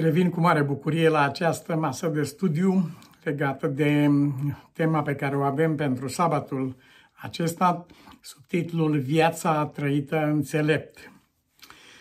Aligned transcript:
Revin 0.00 0.30
cu 0.30 0.40
mare 0.40 0.62
bucurie 0.62 1.08
la 1.08 1.22
această 1.22 1.76
masă 1.76 2.06
de 2.06 2.22
studiu 2.22 2.90
legată 3.22 3.66
de 3.66 4.10
tema 4.72 5.02
pe 5.02 5.14
care 5.14 5.36
o 5.36 5.42
avem 5.42 5.76
pentru 5.76 6.08
sabatul 6.08 6.76
acesta, 7.12 7.86
sub 8.20 8.44
titlul 8.46 8.98
Viața 8.98 9.66
trăită 9.66 10.24
înțelept. 10.24 11.12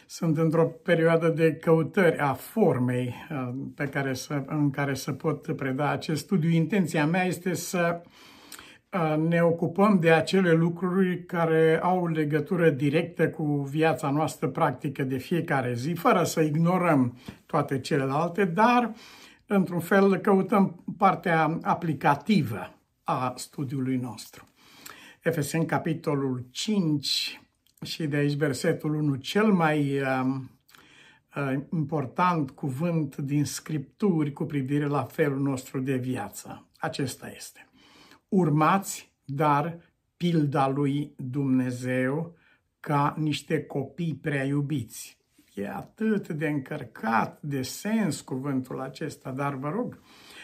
Sunt 0.05 0.37
într-o 0.37 0.65
perioadă 0.65 1.27
de 1.27 1.53
căutări 1.53 2.17
a 2.17 2.33
formei 2.33 3.15
uh, 3.29 3.53
pe 3.75 3.85
care 3.85 4.13
să, 4.13 4.43
în 4.45 4.69
care 4.69 4.93
să 4.93 5.11
pot 5.11 5.55
preda 5.55 5.89
acest 5.89 6.23
studiu. 6.23 6.49
Intenția 6.49 7.05
mea 7.05 7.25
este 7.25 7.53
să 7.53 8.01
ne 9.17 9.41
ocupăm 9.41 9.99
de 9.99 10.11
acele 10.11 10.51
lucruri 10.51 11.25
care 11.25 11.79
au 11.81 12.07
legătură 12.07 12.69
directă 12.69 13.29
cu 13.29 13.43
viața 13.43 14.09
noastră 14.09 14.47
practică 14.47 15.03
de 15.03 15.17
fiecare 15.17 15.73
zi, 15.73 15.93
fără 15.93 16.23
să 16.23 16.41
ignorăm 16.41 17.17
toate 17.45 17.79
celelalte, 17.79 18.45
dar, 18.45 18.91
într-un 19.45 19.79
fel, 19.79 20.17
căutăm 20.17 20.83
partea 20.97 21.57
aplicativă 21.61 22.73
a 23.03 23.33
studiului 23.37 23.97
nostru. 23.97 24.47
Efeseni, 25.21 25.65
capitolul 25.65 26.45
5 26.51 27.41
și 27.81 28.07
de 28.07 28.15
aici 28.15 28.35
versetul 28.35 28.95
1, 28.95 29.15
cel 29.15 29.45
mai 29.45 29.99
uh, 29.99 31.53
important 31.71 32.51
cuvânt 32.51 33.15
din 33.15 33.45
Scripturi 33.45 34.31
cu 34.31 34.43
privire 34.43 34.85
la 34.85 35.03
felul 35.03 35.39
nostru 35.39 35.79
de 35.79 35.95
viață. 35.95 36.67
Acesta 36.77 37.31
este 37.35 37.65
urmați, 38.35 39.11
dar, 39.25 39.77
pilda 40.17 40.67
lui 40.67 41.13
Dumnezeu 41.17 42.35
ca 42.79 43.15
niște 43.17 43.63
copii 43.63 44.19
prea 44.21 44.43
iubiți. 44.43 45.17
E 45.53 45.69
atât 45.69 46.27
de 46.27 46.47
încărcat 46.47 47.41
de 47.41 47.61
sens 47.61 48.21
cuvântul 48.21 48.81
acesta, 48.81 49.31
dar 49.31 49.55
vă 49.55 49.69
rog, 49.69 49.99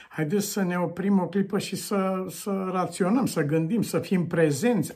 haideți 0.10 0.46
să 0.46 0.64
ne 0.64 0.80
oprim 0.80 1.20
o 1.20 1.28
clipă 1.28 1.60
și 1.60 1.76
să, 1.76 2.26
să 2.30 2.70
raționăm, 2.72 3.26
să 3.26 3.42
gândim, 3.42 3.82
să 3.82 4.00
fim 4.00 4.28
prezenți 4.28 4.96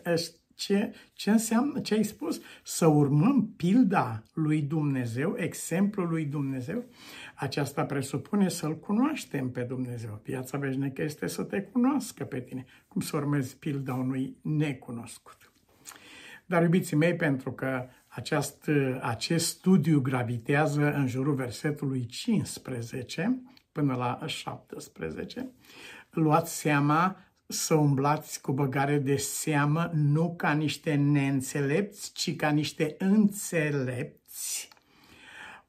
ce, 0.56 0.94
ce 1.14 1.31
înseamnă, 1.31 1.80
ce 1.80 1.94
ai 1.94 2.03
spus? 2.03 2.42
Să 2.64 2.86
urmăm 2.86 3.53
pilda 3.56 4.23
lui 4.34 4.62
Dumnezeu, 4.62 5.36
exemplul 5.38 6.08
lui 6.08 6.25
Dumnezeu? 6.25 6.84
Aceasta 7.36 7.86
presupune 7.86 8.50
să-L 8.50 8.80
cunoaștem 8.80 9.52
pe 9.52 9.62
Dumnezeu. 9.62 10.22
Viața 10.23 10.58
veșnică 10.58 11.02
este 11.02 11.28
să 11.28 11.44
te 11.44 11.62
cunoască 11.62 12.23
pe 12.23 12.39
tine. 12.39 12.66
Cum 12.88 13.02
să 13.02 13.16
urmezi 13.16 13.58
pilda 13.58 13.94
unui 13.94 14.38
necunoscut? 14.42 15.52
Dar, 16.45 16.62
iubiții 16.62 16.97
mei, 16.97 17.16
pentru 17.16 17.52
că 17.52 17.86
aceast, 18.08 18.69
acest 19.02 19.45
studiu 19.45 20.00
gravitează 20.00 20.94
în 20.94 21.08
jurul 21.08 21.36
versetului 21.36 22.06
15 22.06 23.42
până 23.72 23.95
la 23.95 24.19
17, 24.25 25.52
luați 26.09 26.58
seama 26.58 27.25
să 27.47 27.73
umblați 27.73 28.41
cu 28.41 28.51
băgare 28.51 28.97
de 28.97 29.15
seamă, 29.15 29.91
nu 29.93 30.33
ca 30.38 30.51
niște 30.51 30.93
neînțelepți, 30.93 32.11
ci 32.13 32.35
ca 32.35 32.49
niște 32.49 32.95
înțelepți. 32.97 34.69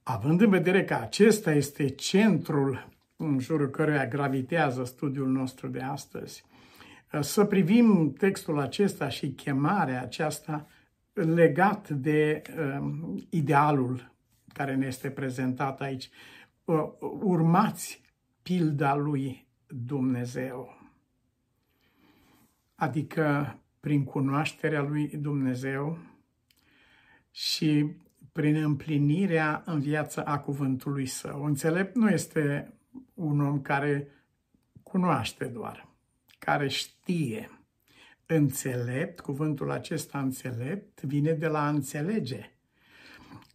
Având 0.02 0.40
în 0.40 0.50
vedere 0.50 0.84
că 0.84 0.94
acesta 0.94 1.52
este 1.52 1.88
centrul 1.88 2.88
în 3.16 3.38
jurul 3.38 3.70
căruia 3.70 4.06
gravitează 4.06 4.84
studiul 4.84 5.28
nostru 5.28 5.68
de 5.68 5.80
astăzi, 5.80 6.44
să 7.20 7.44
privim 7.44 8.12
textul 8.18 8.60
acesta 8.60 9.08
și 9.08 9.32
chemarea 9.32 10.02
aceasta 10.02 10.66
legat 11.12 11.88
de 11.88 12.42
uh, 12.58 12.92
idealul 13.30 14.12
care 14.52 14.74
ne 14.74 14.86
este 14.86 15.10
prezentat 15.10 15.80
aici. 15.80 16.10
Uh, 16.64 16.84
urmați 17.22 18.00
pilda 18.42 18.94
lui 18.94 19.46
Dumnezeu 19.66 20.75
adică 22.76 23.58
prin 23.80 24.04
cunoașterea 24.04 24.82
lui 24.82 25.06
Dumnezeu 25.06 25.98
și 27.30 27.96
prin 28.32 28.56
împlinirea 28.56 29.62
în 29.66 29.80
viața 29.80 30.22
a 30.22 30.38
cuvântului 30.38 31.06
său. 31.06 31.44
Înțelept 31.44 31.96
nu 31.96 32.08
este 32.08 32.74
un 33.14 33.40
om 33.40 33.60
care 33.60 34.08
cunoaște 34.82 35.44
doar, 35.44 35.88
care 36.38 36.68
știe. 36.68 37.50
Înțelept, 38.26 39.20
cuvântul 39.20 39.70
acesta 39.70 40.18
înțelept, 40.18 41.02
vine 41.02 41.32
de 41.32 41.46
la 41.46 41.64
a 41.64 41.68
înțelege. 41.68 42.50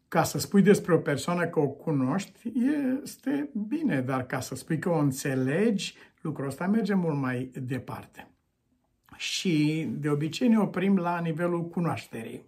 Ca 0.07 0.23
să 0.23 0.39
spui 0.39 0.61
despre 0.61 0.93
o 0.93 0.97
persoană 0.97 1.47
că 1.47 1.59
o 1.59 1.67
cunoști, 1.67 2.51
este 3.03 3.49
bine, 3.67 4.01
dar 4.01 4.25
ca 4.25 4.39
să 4.39 4.55
spui 4.55 4.79
că 4.79 4.89
o 4.89 4.97
înțelegi, 4.97 5.95
lucrul 6.21 6.47
ăsta 6.47 6.67
merge 6.67 6.93
mult 6.93 7.17
mai 7.17 7.51
departe 7.53 8.30
și 9.21 9.87
de 9.91 10.09
obicei 10.09 10.47
ne 10.47 10.59
oprim 10.59 10.97
la 10.97 11.19
nivelul 11.19 11.67
cunoașterii. 11.67 12.43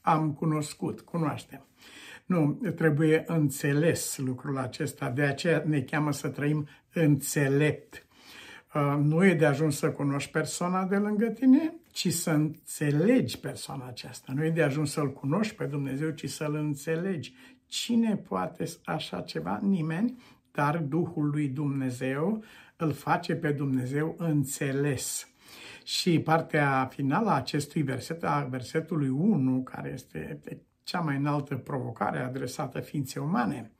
Am 0.00 0.32
cunoscut, 0.32 1.00
cunoaștem. 1.00 1.66
Nu, 2.24 2.60
trebuie 2.74 3.24
înțeles 3.26 4.18
lucrul 4.18 4.58
acesta, 4.58 5.10
de 5.10 5.22
aceea 5.22 5.62
ne 5.66 5.80
cheamă 5.80 6.12
să 6.12 6.28
trăim 6.28 6.68
înțelept. 6.92 8.06
Uh, 8.74 8.96
nu 9.02 9.24
e 9.24 9.34
de 9.34 9.46
ajuns 9.46 9.76
să 9.76 9.90
cunoști 9.90 10.30
persoana 10.30 10.84
de 10.84 10.96
lângă 10.96 11.26
tine, 11.26 11.74
ci 11.92 12.12
să 12.12 12.30
înțelegi 12.30 13.38
persoana 13.38 13.86
aceasta. 13.86 14.32
Nu 14.34 14.44
e 14.44 14.50
de 14.50 14.62
ajuns 14.62 14.90
să-L 14.90 15.12
cunoști 15.12 15.54
pe 15.54 15.64
Dumnezeu, 15.64 16.10
ci 16.10 16.28
să-L 16.30 16.54
înțelegi. 16.54 17.34
Cine 17.66 18.16
poate 18.16 18.64
așa 18.84 19.20
ceva? 19.20 19.60
Nimeni, 19.62 20.22
dar 20.52 20.78
Duhul 20.78 21.30
lui 21.30 21.48
Dumnezeu 21.48 22.42
îl 22.76 22.92
face 22.92 23.34
pe 23.34 23.50
Dumnezeu 23.52 24.14
înțeles. 24.18 25.30
Și 25.86 26.20
partea 26.20 26.86
finală 26.92 27.30
a 27.30 27.34
acestui 27.34 27.82
verset, 27.82 28.24
a 28.24 28.46
versetului 28.50 29.08
1, 29.08 29.62
care 29.62 29.90
este 29.94 30.40
cea 30.82 31.00
mai 31.00 31.16
înaltă 31.16 31.56
provocare 31.56 32.18
adresată 32.18 32.80
ființei 32.80 33.22
umane, 33.22 33.70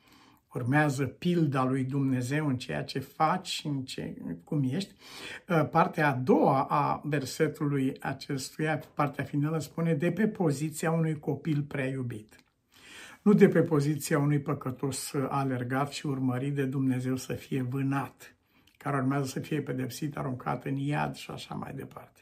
urmează 0.55 1.05
pilda 1.05 1.65
lui 1.65 1.85
Dumnezeu 1.85 2.47
în 2.47 2.57
ceea 2.57 2.85
ce 2.85 2.99
faci 2.99 3.47
și 3.47 3.67
în 3.67 3.83
ce, 3.83 4.17
cum 4.45 4.63
ești. 4.63 4.95
Uh, 5.49 5.69
partea 5.71 6.09
a 6.09 6.13
doua 6.13 6.63
a 6.63 7.01
versetului 7.05 7.97
acestuia, 8.01 8.83
partea 8.95 9.25
finală, 9.25 9.59
spune 9.59 9.95
de 9.95 10.13
pe 10.13 10.29
poziția 10.29 10.91
unui 10.91 11.19
copil 11.19 11.63
prea 11.63 11.87
iubit. 11.87 12.37
Nu 13.23 13.33
de 13.33 13.49
pe 13.49 13.63
poziția 13.63 14.19
unui 14.19 14.41
păcătos 14.41 15.13
alergat 15.29 15.91
și 15.91 16.07
urmărit 16.07 16.55
de 16.55 16.65
Dumnezeu 16.65 17.17
să 17.17 17.33
fie 17.33 17.63
vânat 17.63 18.36
care 18.77 18.97
urmează 18.97 19.27
să 19.27 19.41
fie 19.41 19.61
pedepsit, 19.61 20.17
aruncat 20.17 20.65
în 20.65 20.77
iad 20.77 21.15
și 21.15 21.31
așa 21.31 21.55
mai 21.55 21.73
departe. 21.75 22.21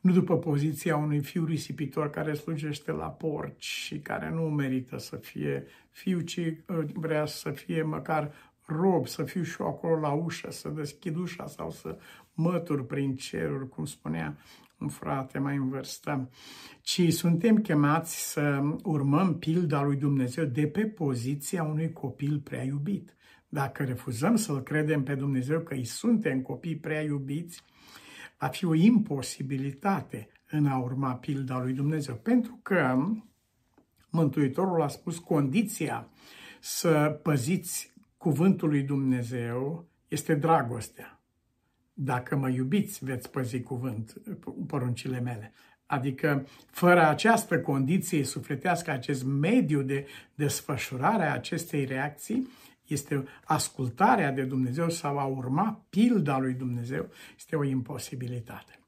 Nu 0.00 0.12
după 0.12 0.38
poziția 0.38 0.96
unui 0.96 1.20
fiu 1.20 1.44
risipitor 1.44 2.10
care 2.10 2.34
slujește 2.34 2.92
la 2.92 3.06
porci 3.06 3.64
și 3.64 3.98
care 3.98 4.30
nu 4.30 4.42
merită 4.42 4.98
să 4.98 5.16
fie 5.16 5.66
fiu, 5.90 6.20
ci 6.20 6.36
uh, 6.36 6.84
vrea 6.92 7.26
să 7.26 7.50
fie 7.50 7.82
măcar 7.82 8.32
rob, 8.66 9.06
să 9.06 9.22
fiu 9.22 9.42
și 9.42 9.56
eu 9.60 9.66
acolo 9.66 9.98
la 9.98 10.12
ușă, 10.12 10.50
să 10.50 10.68
deschid 10.68 11.16
ușa 11.16 11.46
sau 11.46 11.70
să 11.70 11.98
mătur 12.34 12.86
prin 12.86 13.16
ceruri, 13.16 13.68
cum 13.68 13.84
spunea 13.84 14.36
un 14.78 14.88
frate 14.88 15.38
mai 15.38 15.56
în 15.56 15.68
vârstă, 15.68 16.30
ci 16.80 17.12
suntem 17.12 17.56
chemați 17.56 18.32
să 18.32 18.62
urmăm 18.82 19.38
pilda 19.38 19.82
lui 19.82 19.96
Dumnezeu 19.96 20.44
de 20.44 20.66
pe 20.66 20.86
poziția 20.86 21.62
unui 21.62 21.92
copil 21.92 22.38
prea 22.38 22.62
iubit. 22.62 23.14
Dacă 23.52 23.84
refuzăm 23.84 24.36
să-L 24.36 24.62
credem 24.62 25.02
pe 25.02 25.14
Dumnezeu 25.14 25.60
că 25.60 25.74
îi 25.74 25.84
suntem 25.84 26.40
copii 26.40 26.76
prea 26.76 27.02
iubiți, 27.02 27.62
va 28.38 28.46
fi 28.46 28.64
o 28.64 28.74
imposibilitate 28.74 30.28
în 30.50 30.66
a 30.66 30.78
urma 30.78 31.14
pilda 31.14 31.62
lui 31.62 31.72
Dumnezeu. 31.72 32.14
Pentru 32.14 32.58
că 32.62 32.96
Mântuitorul 34.10 34.82
a 34.82 34.88
spus 34.88 35.18
condiția 35.18 36.08
să 36.60 37.20
păziți 37.22 37.92
cuvântul 38.16 38.68
lui 38.68 38.82
Dumnezeu 38.82 39.88
este 40.08 40.34
dragostea. 40.34 41.20
Dacă 41.92 42.36
mă 42.36 42.48
iubiți, 42.48 43.04
veți 43.04 43.30
păzi 43.30 43.60
cuvânt, 43.60 44.12
poruncile 44.66 45.20
mele. 45.20 45.52
Adică, 45.86 46.46
fără 46.70 47.08
această 47.08 47.60
condiție 47.60 48.24
sufletească, 48.24 48.90
acest 48.90 49.24
mediu 49.24 49.82
de 49.82 50.06
desfășurare 50.34 51.24
a 51.24 51.32
acestei 51.32 51.84
reacții, 51.84 52.48
este 52.92 53.24
ascultarea 53.44 54.32
de 54.32 54.42
Dumnezeu 54.42 54.88
sau 54.88 55.18
a 55.18 55.24
urma 55.24 55.86
pilda 55.90 56.38
lui 56.38 56.54
Dumnezeu, 56.54 57.08
este 57.36 57.56
o 57.56 57.64
imposibilitate. 57.64 58.78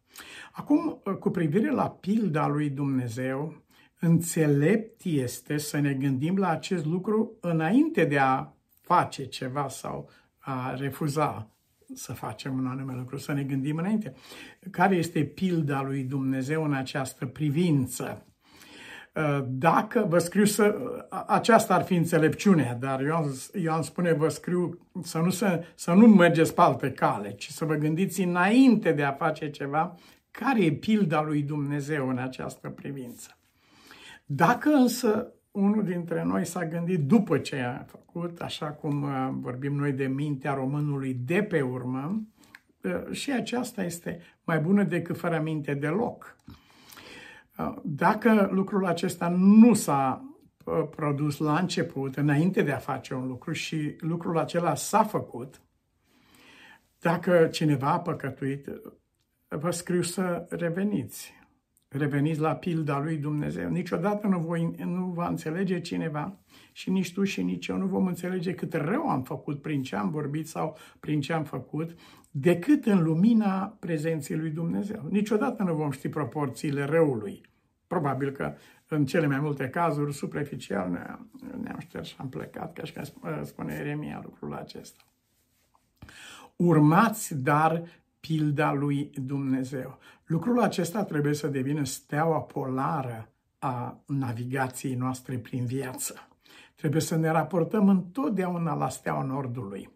Acum, 0.53 1.03
cu 1.21 1.31
privire 1.31 1.71
la 1.71 1.91
pilda 1.91 2.47
lui 2.47 2.71
Dumnezeu, 2.71 3.63
înțelept 4.01 5.05
este 5.05 5.57
să 5.57 5.79
ne 5.79 5.95
gândim 5.95 6.37
la 6.37 6.49
acest 6.49 6.85
lucru 6.85 7.33
înainte 7.41 8.05
de 8.05 8.19
a 8.19 8.53
face 8.81 9.25
ceva 9.25 9.69
sau 9.69 10.11
a 10.39 10.75
refuza 10.75 11.47
să 11.95 12.13
facem 12.13 12.59
un 12.59 12.67
anume 12.67 12.95
lucru, 12.95 13.17
să 13.17 13.33
ne 13.33 13.43
gândim 13.43 13.77
înainte. 13.77 14.15
Care 14.71 14.97
este 14.97 15.25
pilda 15.25 15.83
lui 15.83 16.05
Dumnezeu 16.05 16.65
în 16.65 16.73
această 16.73 17.27
privință? 17.27 18.27
Uh, 19.15 19.45
dacă 19.47 20.07
vă 20.09 20.19
scriu 20.19 20.45
să... 20.45 20.77
Aceasta 21.27 21.75
ar 21.75 21.83
fi 21.83 21.95
înțelepciunea, 21.95 22.75
dar 22.75 23.01
Ioan, 23.01 23.25
Ioan 23.63 23.83
spune, 23.83 24.13
vă 24.13 24.29
scriu 24.29 24.79
să 25.03 25.19
nu, 25.19 25.31
să, 25.31 25.65
să 25.75 25.93
nu 25.93 26.07
mergeți 26.07 26.55
pe 26.55 26.61
alte 26.61 26.91
cale, 26.91 27.31
ci 27.33 27.49
să 27.49 27.65
vă 27.65 27.75
gândiți 27.75 28.23
înainte 28.23 28.93
de 28.93 29.03
a 29.03 29.13
face 29.13 29.51
ceva, 29.51 29.95
care 30.31 30.65
e 30.65 30.73
pilda 30.73 31.23
lui 31.23 31.43
Dumnezeu 31.43 32.09
în 32.09 32.19
această 32.19 32.69
privință. 32.69 33.37
Dacă 34.27 34.69
însă 34.69 35.33
unul 35.51 35.85
dintre 35.85 36.23
noi 36.23 36.45
s-a 36.45 36.67
gândit 36.67 37.01
după 37.01 37.39
ce 37.39 37.57
a 37.57 37.85
făcut, 37.85 38.41
așa 38.41 38.67
cum 38.67 39.03
uh, 39.03 39.29
vorbim 39.31 39.75
noi 39.75 39.93
de 39.93 40.07
mintea 40.07 40.55
românului 40.55 41.17
de 41.25 41.43
pe 41.43 41.61
urmă, 41.61 42.23
uh, 42.83 43.11
și 43.11 43.33
aceasta 43.33 43.85
este 43.85 44.21
mai 44.45 44.59
bună 44.59 44.83
decât 44.83 45.19
fără 45.19 45.41
minte 45.45 45.75
deloc. 45.75 46.37
Uh, 47.63 47.77
dacă 47.85 48.49
lucrul 48.53 48.87
acesta 48.87 49.29
nu 49.29 49.75
s-a 49.75 50.27
produs 50.91 51.39
la 51.39 51.59
început, 51.59 52.17
înainte 52.17 52.63
de 52.63 52.73
a 52.73 52.79
face 52.79 53.15
un 53.15 53.27
lucru 53.27 53.53
și 53.53 53.97
lucrul 53.99 54.39
acela 54.39 54.75
s-a 54.75 55.05
făcut, 55.05 55.61
dacă 56.99 57.49
cineva 57.53 57.91
a 57.91 58.01
păcătuit, 58.01 58.69
vă 59.49 59.71
scriu 59.71 60.03
să 60.03 60.47
reveniți 60.51 61.33
reveniți 61.93 62.41
la 62.41 62.55
pilda 62.55 63.01
lui 63.01 63.17
Dumnezeu. 63.17 63.71
Niciodată 63.71 64.27
nu, 64.27 64.39
voi, 64.39 64.75
nu 64.85 65.05
va 65.05 65.29
înțelege 65.29 65.81
cineva 65.81 66.39
și 66.73 66.91
nici 66.91 67.13
tu 67.13 67.25
și 67.25 67.43
nici 67.43 67.67
eu 67.67 67.77
nu 67.77 67.87
vom 67.87 68.07
înțelege 68.07 68.55
cât 68.55 68.75
rău 68.75 69.09
am 69.09 69.23
făcut 69.23 69.63
prin 69.63 69.83
ce 69.83 69.97
am 69.97 70.11
vorbit 70.11 70.49
sau 70.49 70.77
prin 71.01 71.21
ce 71.21 71.33
am 71.33 71.45
făcut, 71.45 71.95
decât 72.31 72.87
în 72.87 73.03
lumina 73.03 73.77
prezenței 73.81 74.37
lui 74.37 74.51
Dumnezeu. 74.51 75.07
Niciodată 75.11 75.63
nu 75.63 75.75
vom 75.75 75.91
ști 75.91 76.09
proporțiile 76.09 76.85
răului. 76.85 77.51
Probabil 77.93 78.31
că 78.31 78.55
în 78.89 79.07
cele 79.07 79.27
mai 79.27 79.41
multe 79.41 79.69
cazuri, 79.69 80.15
superficial, 80.15 80.89
ne-am 81.63 81.79
șters 81.79 82.09
și 82.09 82.15
am 82.19 82.29
plecat, 82.29 82.73
ca 82.73 82.85
și 82.85 82.93
cum 82.93 83.45
spune 83.45 83.75
Eremia 83.75 84.21
lucrul 84.25 84.55
acesta. 84.55 85.03
Urmați, 86.57 87.35
dar 87.43 87.83
pilda 88.21 88.73
lui 88.73 89.11
Dumnezeu. 89.15 89.99
Lucrul 90.27 90.61
acesta 90.61 91.05
trebuie 91.05 91.35
să 91.35 91.47
devină 91.47 91.85
steaua 91.85 92.41
polară 92.41 93.29
a 93.59 94.03
navigației 94.07 94.95
noastre 94.95 95.39
prin 95.39 95.65
viață. 95.65 96.29
Trebuie 96.75 97.01
să 97.01 97.17
ne 97.17 97.31
raportăm 97.31 97.89
întotdeauna 97.89 98.75
la 98.75 98.89
steaua 98.89 99.23
Nordului. 99.23 99.91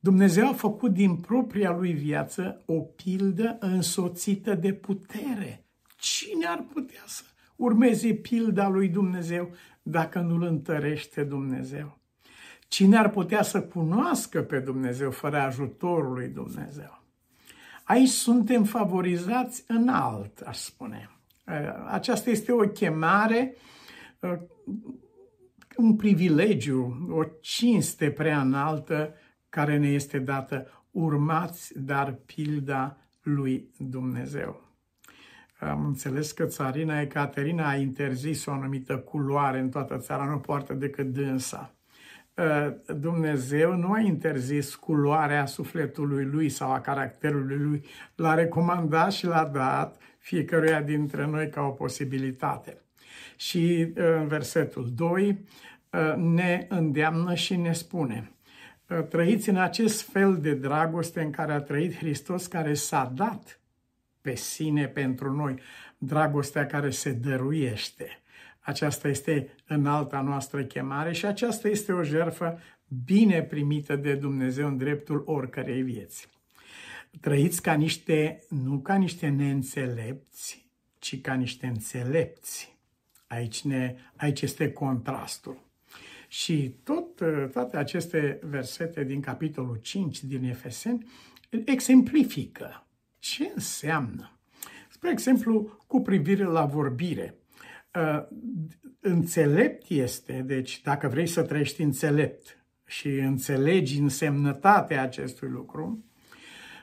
Dumnezeu 0.00 0.48
a 0.48 0.52
făcut 0.52 0.92
din 0.92 1.16
propria 1.16 1.70
lui 1.70 1.92
viață 1.92 2.62
o 2.66 2.80
pildă 2.80 3.56
însoțită 3.60 4.54
de 4.54 4.72
putere. 4.72 5.65
Cine 6.06 6.46
ar 6.46 6.64
putea 6.72 7.02
să 7.06 7.22
urmeze 7.56 8.14
pilda 8.14 8.68
lui 8.68 8.88
Dumnezeu 8.88 9.50
dacă 9.82 10.20
nu-L 10.20 10.42
întărește 10.42 11.24
Dumnezeu? 11.24 11.98
Cine 12.68 12.96
ar 12.96 13.10
putea 13.10 13.42
să 13.42 13.62
cunoască 13.62 14.42
pe 14.42 14.58
Dumnezeu 14.58 15.10
fără 15.10 15.38
ajutorul 15.38 16.12
lui 16.12 16.28
Dumnezeu? 16.28 17.02
Aici 17.84 18.08
suntem 18.08 18.64
favorizați 18.64 19.64
în 19.68 19.88
alt, 19.88 20.40
aș 20.40 20.58
spune. 20.58 21.10
Aceasta 21.86 22.30
este 22.30 22.52
o 22.52 22.68
chemare, 22.68 23.54
un 25.76 25.96
privilegiu, 25.96 27.08
o 27.10 27.24
cinste 27.40 28.10
prea 28.10 28.40
înaltă 28.40 29.14
care 29.48 29.78
ne 29.78 29.88
este 29.88 30.18
dată. 30.18 30.84
Urmați, 30.90 31.78
dar 31.78 32.12
pilda 32.12 32.96
lui 33.22 33.70
Dumnezeu. 33.78 34.65
Am 35.58 35.84
înțeles 35.84 36.32
că 36.32 36.44
țarina 36.44 37.00
Ecaterina 37.00 37.68
a 37.68 37.76
interzis 37.76 38.46
o 38.46 38.50
anumită 38.50 38.98
culoare 38.98 39.58
în 39.58 39.68
toată 39.68 39.96
țara, 39.98 40.24
nu 40.24 40.38
poartă 40.38 40.74
decât 40.74 41.06
dânsa. 41.06 41.74
Uh, 42.34 42.74
Dumnezeu 42.96 43.76
nu 43.76 43.92
a 43.92 44.00
interzis 44.00 44.74
culoarea 44.74 45.46
sufletului 45.46 46.24
lui 46.24 46.48
sau 46.48 46.72
a 46.72 46.80
caracterului 46.80 47.56
lui, 47.56 47.84
l-a 48.14 48.34
recomandat 48.34 49.12
și 49.12 49.26
l-a 49.26 49.44
dat 49.44 49.96
fiecăruia 50.18 50.82
dintre 50.82 51.26
noi 51.26 51.48
ca 51.48 51.60
o 51.60 51.70
posibilitate. 51.70 52.76
Și 53.36 53.92
uh, 53.96 54.04
în 54.20 54.26
versetul 54.26 54.90
2 54.94 55.38
uh, 55.90 56.14
ne 56.16 56.66
îndeamnă 56.68 57.34
și 57.34 57.56
ne 57.56 57.72
spune 57.72 58.30
trăiți 59.08 59.48
în 59.48 59.56
acest 59.56 60.10
fel 60.10 60.38
de 60.40 60.54
dragoste 60.54 61.20
în 61.20 61.30
care 61.30 61.52
a 61.52 61.60
trăit 61.60 61.96
Hristos, 61.96 62.46
care 62.46 62.74
s-a 62.74 63.12
dat 63.14 63.60
pe 64.26 64.34
sine 64.34 64.86
pentru 64.86 65.32
noi, 65.32 65.60
dragostea 65.98 66.66
care 66.66 66.90
se 66.90 67.12
dăruiește. 67.12 68.22
Aceasta 68.60 69.08
este 69.08 69.54
înalta 69.66 70.20
noastră 70.20 70.64
chemare 70.64 71.12
și 71.12 71.26
aceasta 71.26 71.68
este 71.68 71.92
o 71.92 72.02
jertfă 72.02 72.58
bine 73.04 73.42
primită 73.42 73.96
de 73.96 74.14
Dumnezeu 74.14 74.66
în 74.66 74.76
dreptul 74.76 75.22
oricărei 75.26 75.82
vieți. 75.82 76.28
Trăiți 77.20 77.62
ca 77.62 77.72
niște, 77.72 78.44
nu 78.48 78.78
ca 78.78 78.94
niște 78.94 79.28
neînțelepți, 79.28 80.66
ci 80.98 81.20
ca 81.20 81.34
niște 81.34 81.66
înțelepți. 81.66 82.76
Aici, 83.26 83.62
ne, 83.62 83.94
aici 84.16 84.42
este 84.42 84.72
contrastul. 84.72 85.58
Și 86.28 86.74
tot, 86.84 87.16
toate 87.52 87.76
aceste 87.76 88.38
versete 88.42 89.04
din 89.04 89.20
capitolul 89.20 89.76
5 89.82 90.24
din 90.24 90.44
Efeseni 90.44 91.06
exemplifică 91.64 92.85
ce 93.34 93.52
înseamnă. 93.54 94.30
Spre 94.88 95.10
exemplu, 95.10 95.78
cu 95.86 96.00
privire 96.00 96.44
la 96.44 96.64
vorbire. 96.64 97.34
Uh, 97.94 98.26
înțelept 99.00 99.88
este, 99.88 100.42
deci 100.46 100.80
dacă 100.82 101.08
vrei 101.08 101.26
să 101.26 101.42
trăiești 101.42 101.82
înțelept 101.82 102.64
și 102.84 103.08
înțelegi 103.08 103.98
însemnătatea 103.98 105.02
acestui 105.02 105.48
lucru, 105.48 106.04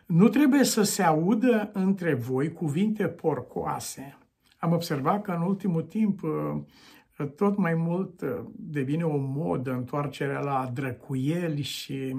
nu 0.06 0.28
trebuie 0.28 0.63
să 0.63 0.84
se 0.84 1.04
audă 1.04 1.69
între 1.74 2.13
voi 2.13 2.54
cuvinte 2.54 3.07
porcoase. 3.07 4.18
Am 4.57 4.72
observat 4.72 5.22
că 5.22 5.31
în 5.31 5.42
ultimul 5.42 5.81
timp 5.81 6.22
uh, 6.24 7.28
tot 7.36 7.57
mai 7.57 7.74
mult 7.74 8.22
uh, 8.22 8.30
devine 8.56 9.04
o 9.04 9.18
modă 9.18 9.72
întoarcerea 9.72 10.40
la 10.40 10.72
drăcuieli 10.74 11.62
și 11.62 12.16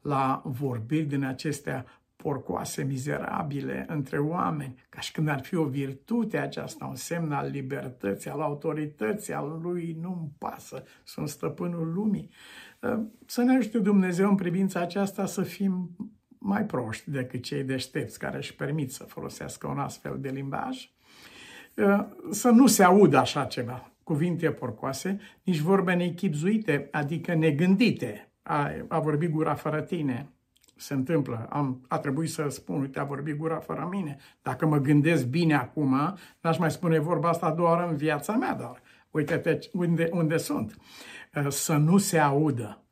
la 0.00 0.42
vorbiri 0.44 1.06
din 1.06 1.24
acestea 1.24 1.86
porcoase, 2.22 2.82
mizerabile 2.82 3.84
între 3.88 4.18
oameni, 4.18 4.74
ca 4.88 5.00
și 5.00 5.12
când 5.12 5.28
ar 5.28 5.40
fi 5.40 5.56
o 5.56 5.64
virtute 5.64 6.38
aceasta, 6.38 6.84
un 6.84 6.94
semn 6.94 7.32
al 7.32 7.50
libertății, 7.50 8.30
al 8.30 8.40
autorității, 8.40 9.32
al 9.32 9.60
lui 9.62 9.96
nu-mi 10.00 10.30
pasă, 10.38 10.82
sunt 11.04 11.28
stăpânul 11.28 11.92
lumii. 11.92 12.30
Ă, 12.82 13.02
să 13.26 13.42
ne 13.42 13.56
ajute 13.56 13.78
Dumnezeu 13.78 14.28
în 14.28 14.34
privința 14.34 14.80
aceasta 14.80 15.26
să 15.26 15.42
fim 15.42 15.96
mai 16.38 16.64
proști 16.64 17.10
decât 17.10 17.42
cei 17.42 17.64
deștepți 17.64 18.18
care 18.18 18.36
își 18.36 18.54
permit 18.54 18.92
să 18.92 19.04
folosească 19.04 19.66
un 19.66 19.78
astfel 19.78 20.16
de 20.20 20.28
limbaj, 20.28 20.90
ă, 21.78 22.08
să 22.30 22.50
nu 22.50 22.66
se 22.66 22.84
audă 22.84 23.18
așa 23.18 23.44
ceva, 23.44 23.92
cuvinte 24.02 24.50
porcoase, 24.50 25.20
nici 25.42 25.58
vorbe 25.58 25.94
neechipzuite, 25.94 26.88
adică 26.90 27.34
negândite, 27.34 28.32
a, 28.42 28.70
a 28.88 28.98
vorbi 28.98 29.26
gura 29.26 29.54
fără 29.54 29.80
tine, 29.80 30.32
se 30.76 30.94
întâmplă. 30.94 31.46
Am, 31.50 31.84
a 31.88 31.98
trebuit 31.98 32.30
să 32.30 32.48
spun, 32.48 32.80
uite, 32.80 32.98
a 32.98 33.04
vorbit 33.04 33.36
gura 33.36 33.58
fără 33.58 33.88
mine. 33.90 34.16
Dacă 34.42 34.66
mă 34.66 34.78
gândesc 34.78 35.26
bine 35.26 35.54
acum, 35.54 36.16
n-aș 36.40 36.58
mai 36.58 36.70
spune 36.70 36.98
vorba 36.98 37.28
asta 37.28 37.50
doar 37.50 37.88
în 37.88 37.96
viața 37.96 38.32
mea, 38.32 38.54
dar 38.54 38.82
uite-te 39.10 39.58
unde, 39.72 40.08
unde 40.12 40.36
sunt. 40.36 40.76
Uh, 41.34 41.48
să 41.48 41.76
nu 41.76 41.98
se 41.98 42.18
audă 42.18 42.84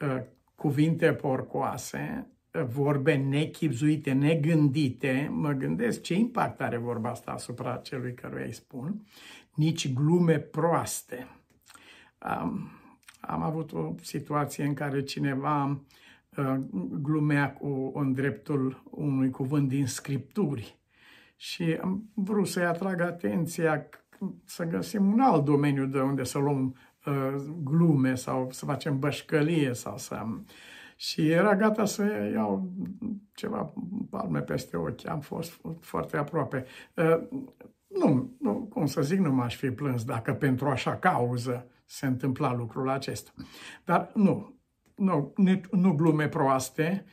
uh, 0.00 0.22
cuvinte 0.54 1.12
porcoase, 1.12 2.30
uh, 2.52 2.62
vorbe 2.62 3.14
nechipzuite, 3.14 4.12
negândite, 4.12 5.28
mă 5.32 5.52
gândesc 5.52 6.00
ce 6.02 6.14
impact 6.14 6.60
are 6.60 6.76
vorba 6.76 7.10
asta 7.10 7.30
asupra 7.30 7.76
celui 7.76 8.14
căruia 8.14 8.44
îi 8.44 8.52
spun, 8.52 9.06
nici 9.54 9.92
glume 9.92 10.38
proaste. 10.38 11.28
Am, 12.18 12.70
am 13.20 13.42
avut 13.42 13.72
o 13.72 13.94
situație 14.02 14.64
în 14.64 14.74
care 14.74 15.02
cineva 15.02 15.64
Uh, 15.64 16.05
glumea 17.02 17.52
cu 17.52 17.92
în 17.94 18.12
dreptul 18.12 18.82
unui 18.90 19.30
cuvânt 19.30 19.68
din 19.68 19.86
Scripturi. 19.86 20.78
Și 21.36 21.78
am 21.82 22.10
vrut 22.14 22.46
să-i 22.46 22.64
atrag 22.64 23.00
atenția 23.00 23.88
să 24.44 24.64
găsim 24.64 25.12
un 25.12 25.20
alt 25.20 25.44
domeniu 25.44 25.86
de 25.86 26.00
unde 26.00 26.24
să 26.24 26.38
luăm 26.38 26.76
uh, 27.06 27.34
glume 27.62 28.14
sau 28.14 28.48
să 28.50 28.64
facem 28.64 28.98
bășcălie 28.98 29.72
sau 29.72 29.98
să... 29.98 30.22
Și 30.96 31.30
era 31.30 31.56
gata 31.56 31.84
să 31.84 32.30
iau 32.34 32.72
ceva 33.34 33.72
palme 34.10 34.40
peste 34.40 34.76
ochi. 34.76 35.08
Am 35.08 35.20
fost 35.20 35.60
foarte 35.80 36.16
aproape. 36.16 36.64
Uh, 36.94 37.28
nu, 37.86 38.36
nu, 38.38 38.54
cum 38.54 38.86
să 38.86 39.02
zic, 39.02 39.18
nu 39.18 39.32
m-aș 39.32 39.56
fi 39.56 39.70
plâns 39.70 40.04
dacă 40.04 40.32
pentru 40.32 40.68
așa 40.68 40.96
cauză 40.96 41.66
se 41.84 42.06
întâmpla 42.06 42.54
lucrul 42.54 42.88
acesta. 42.88 43.30
Dar 43.84 44.10
nu, 44.14 44.55
nu, 44.96 45.32
nu 45.70 45.92
glume 45.92 46.28
proaste, 46.28 47.04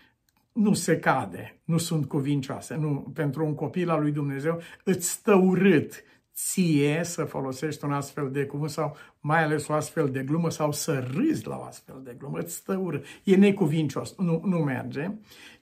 nu 0.54 0.74
se 0.74 1.00
cade, 1.00 1.62
nu 1.64 1.78
sunt 1.78 2.06
cuvincioase. 2.06 2.76
Nu, 2.76 3.12
pentru 3.14 3.46
un 3.46 3.56
copil 3.56 3.90
al 3.90 4.02
lui 4.02 4.12
Dumnezeu 4.12 4.62
îți 4.84 5.10
stă 5.10 5.34
urât 5.36 6.04
ție 6.36 7.02
să 7.04 7.24
folosești 7.24 7.86
un 7.86 7.92
astfel 7.92 8.32
de 8.32 8.46
cuvânt 8.46 8.70
sau 8.70 8.96
mai 9.20 9.44
ales 9.44 9.68
o 9.68 9.74
astfel 9.74 10.10
de 10.10 10.24
glumă 10.24 10.50
sau 10.50 10.72
să 10.72 11.08
râzi 11.14 11.48
la 11.48 11.58
o 11.58 11.64
astfel 11.64 12.02
de 12.04 12.16
glumă, 12.18 12.40
îți 12.40 12.56
stă 12.56 12.78
ură. 12.78 13.02
E 13.24 13.36
necuvincios, 13.36 14.16
nu, 14.18 14.42
nu 14.46 14.58
merge, 14.58 15.12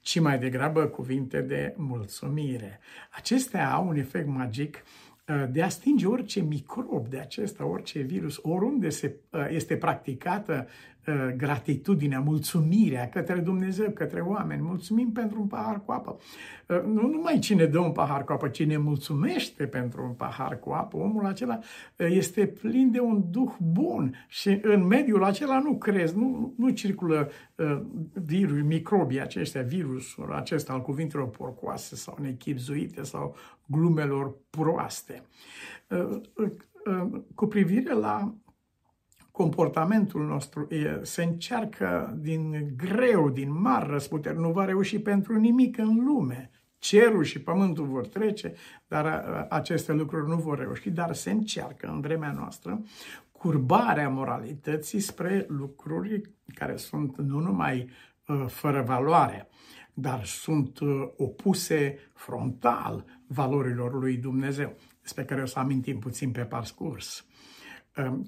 ci 0.01 0.19
mai 0.19 0.39
degrabă 0.39 0.85
cuvinte 0.85 1.41
de 1.41 1.73
mulțumire. 1.77 2.79
Acestea 3.11 3.73
au 3.73 3.87
un 3.87 3.95
efect 3.95 4.27
magic 4.27 4.83
uh, 5.27 5.45
de 5.51 5.61
a 5.61 5.69
stinge 5.69 6.05
orice 6.05 6.41
microb 6.41 7.07
de 7.07 7.19
acesta, 7.19 7.65
orice 7.65 7.99
virus, 7.99 8.39
oriunde 8.41 8.89
se, 8.89 9.15
uh, 9.31 9.47
este 9.49 9.77
practicată 9.77 10.67
Uh, 10.67 10.90
gratitudinea, 11.35 12.19
mulțumirea 12.19 13.09
către 13.09 13.39
Dumnezeu, 13.39 13.89
către 13.89 14.19
oameni. 14.19 14.61
Mulțumim 14.61 15.11
pentru 15.11 15.41
un 15.41 15.47
pahar 15.47 15.81
cu 15.85 15.91
apă. 15.91 16.17
Uh, 16.67 16.81
nu 16.85 17.07
numai 17.07 17.39
cine 17.39 17.65
dă 17.65 17.79
un 17.79 17.91
pahar 17.91 18.23
cu 18.23 18.31
apă, 18.31 18.47
cine 18.47 18.77
mulțumește 18.77 19.65
pentru 19.65 20.03
un 20.03 20.11
pahar 20.11 20.59
cu 20.59 20.69
apă, 20.69 20.97
omul 20.97 21.25
acela 21.25 21.59
uh, 21.59 22.07
este 22.09 22.47
plin 22.47 22.91
de 22.91 22.99
un 22.99 23.23
duh 23.29 23.51
bun 23.59 24.25
și 24.27 24.59
în 24.61 24.87
mediul 24.87 25.23
acela 25.23 25.59
nu 25.59 25.77
crezi, 25.77 26.17
nu, 26.17 26.53
nu 26.57 26.69
circulă 26.69 27.29
virus, 28.13 28.63
microbii 28.63 29.21
aceștia, 29.21 29.61
virusul 29.61 30.33
acesta 30.33 30.73
al 30.73 30.81
cuvintelor 30.81 31.29
porcoase 31.29 31.95
sau 31.95 32.17
nechipzuite 32.21 33.03
sau 33.03 33.35
glumelor 33.65 34.35
proaste. 34.49 35.23
Cu 37.35 37.47
privire 37.47 37.93
la 37.93 38.33
comportamentul 39.41 40.25
nostru 40.25 40.67
se 41.01 41.23
încearcă 41.23 42.17
din 42.19 42.73
greu, 42.77 43.29
din 43.29 43.61
mari 43.61 43.89
răsputeri, 43.89 44.37
nu 44.37 44.51
va 44.51 44.65
reuși 44.65 44.99
pentru 44.99 45.35
nimic 45.35 45.77
în 45.77 46.03
lume. 46.05 46.51
Cerul 46.79 47.23
și 47.23 47.41
pământul 47.41 47.85
vor 47.85 48.07
trece, 48.07 48.53
dar 48.87 49.05
aceste 49.49 49.93
lucruri 49.93 50.29
nu 50.29 50.35
vor 50.35 50.57
reuși, 50.59 50.89
dar 50.89 51.13
se 51.13 51.31
încearcă 51.31 51.87
în 51.87 52.01
vremea 52.01 52.31
noastră 52.31 52.81
curbarea 53.31 54.09
moralității 54.09 54.99
spre 54.99 55.45
lucruri 55.47 56.21
care 56.53 56.75
sunt 56.75 57.17
nu 57.17 57.39
numai 57.39 57.89
fără 58.47 58.81
valoare, 58.81 59.49
dar 59.93 60.25
sunt 60.25 60.79
opuse 61.17 61.97
frontal 62.13 63.05
valorilor 63.27 63.93
lui 63.93 64.17
Dumnezeu, 64.17 64.75
despre 65.01 65.25
care 65.25 65.41
o 65.41 65.45
să 65.45 65.59
amintim 65.59 65.99
puțin 65.99 66.31
pe 66.31 66.41
parcurs 66.41 67.25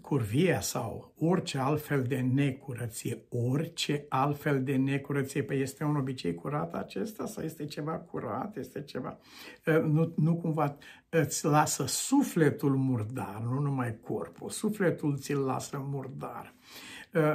curvia 0.01 0.61
sau 0.61 1.13
orice 1.17 1.57
altfel 1.57 2.03
de 2.03 2.19
necurăție, 2.19 3.25
orice 3.29 4.05
altfel 4.09 4.63
de 4.63 4.75
necurăție, 4.75 5.43
păi 5.43 5.61
este 5.61 5.83
un 5.83 5.95
obicei 5.95 6.35
curat 6.35 6.73
acesta 6.73 7.25
sau 7.25 7.43
este 7.43 7.65
ceva 7.65 7.91
curat, 7.91 8.57
este 8.57 8.81
ceva, 8.81 9.17
nu, 9.65 10.13
nu 10.15 10.35
cumva 10.35 10.77
îți 11.09 11.45
lasă 11.45 11.85
sufletul 11.87 12.75
murdar, 12.75 13.41
nu 13.43 13.59
numai 13.59 13.99
corpul, 14.01 14.49
sufletul 14.49 15.17
ți-l 15.17 15.39
lasă 15.39 15.85
murdar. 15.89 16.53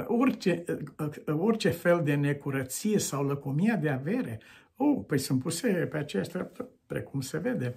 Orice, 0.05 0.63
orice 1.27 1.69
fel 1.69 2.01
de 2.03 2.15
necurăție 2.15 2.99
sau 2.99 3.25
lăcomia 3.25 3.75
de 3.75 3.89
avere, 3.89 4.39
oh, 4.75 5.03
păi 5.07 5.19
sunt 5.19 5.41
puse 5.41 5.67
pe 5.67 5.97
aceeași 5.97 6.29
treaptă, 6.29 6.69
precum 6.87 7.21
se 7.21 7.37
vede, 7.37 7.75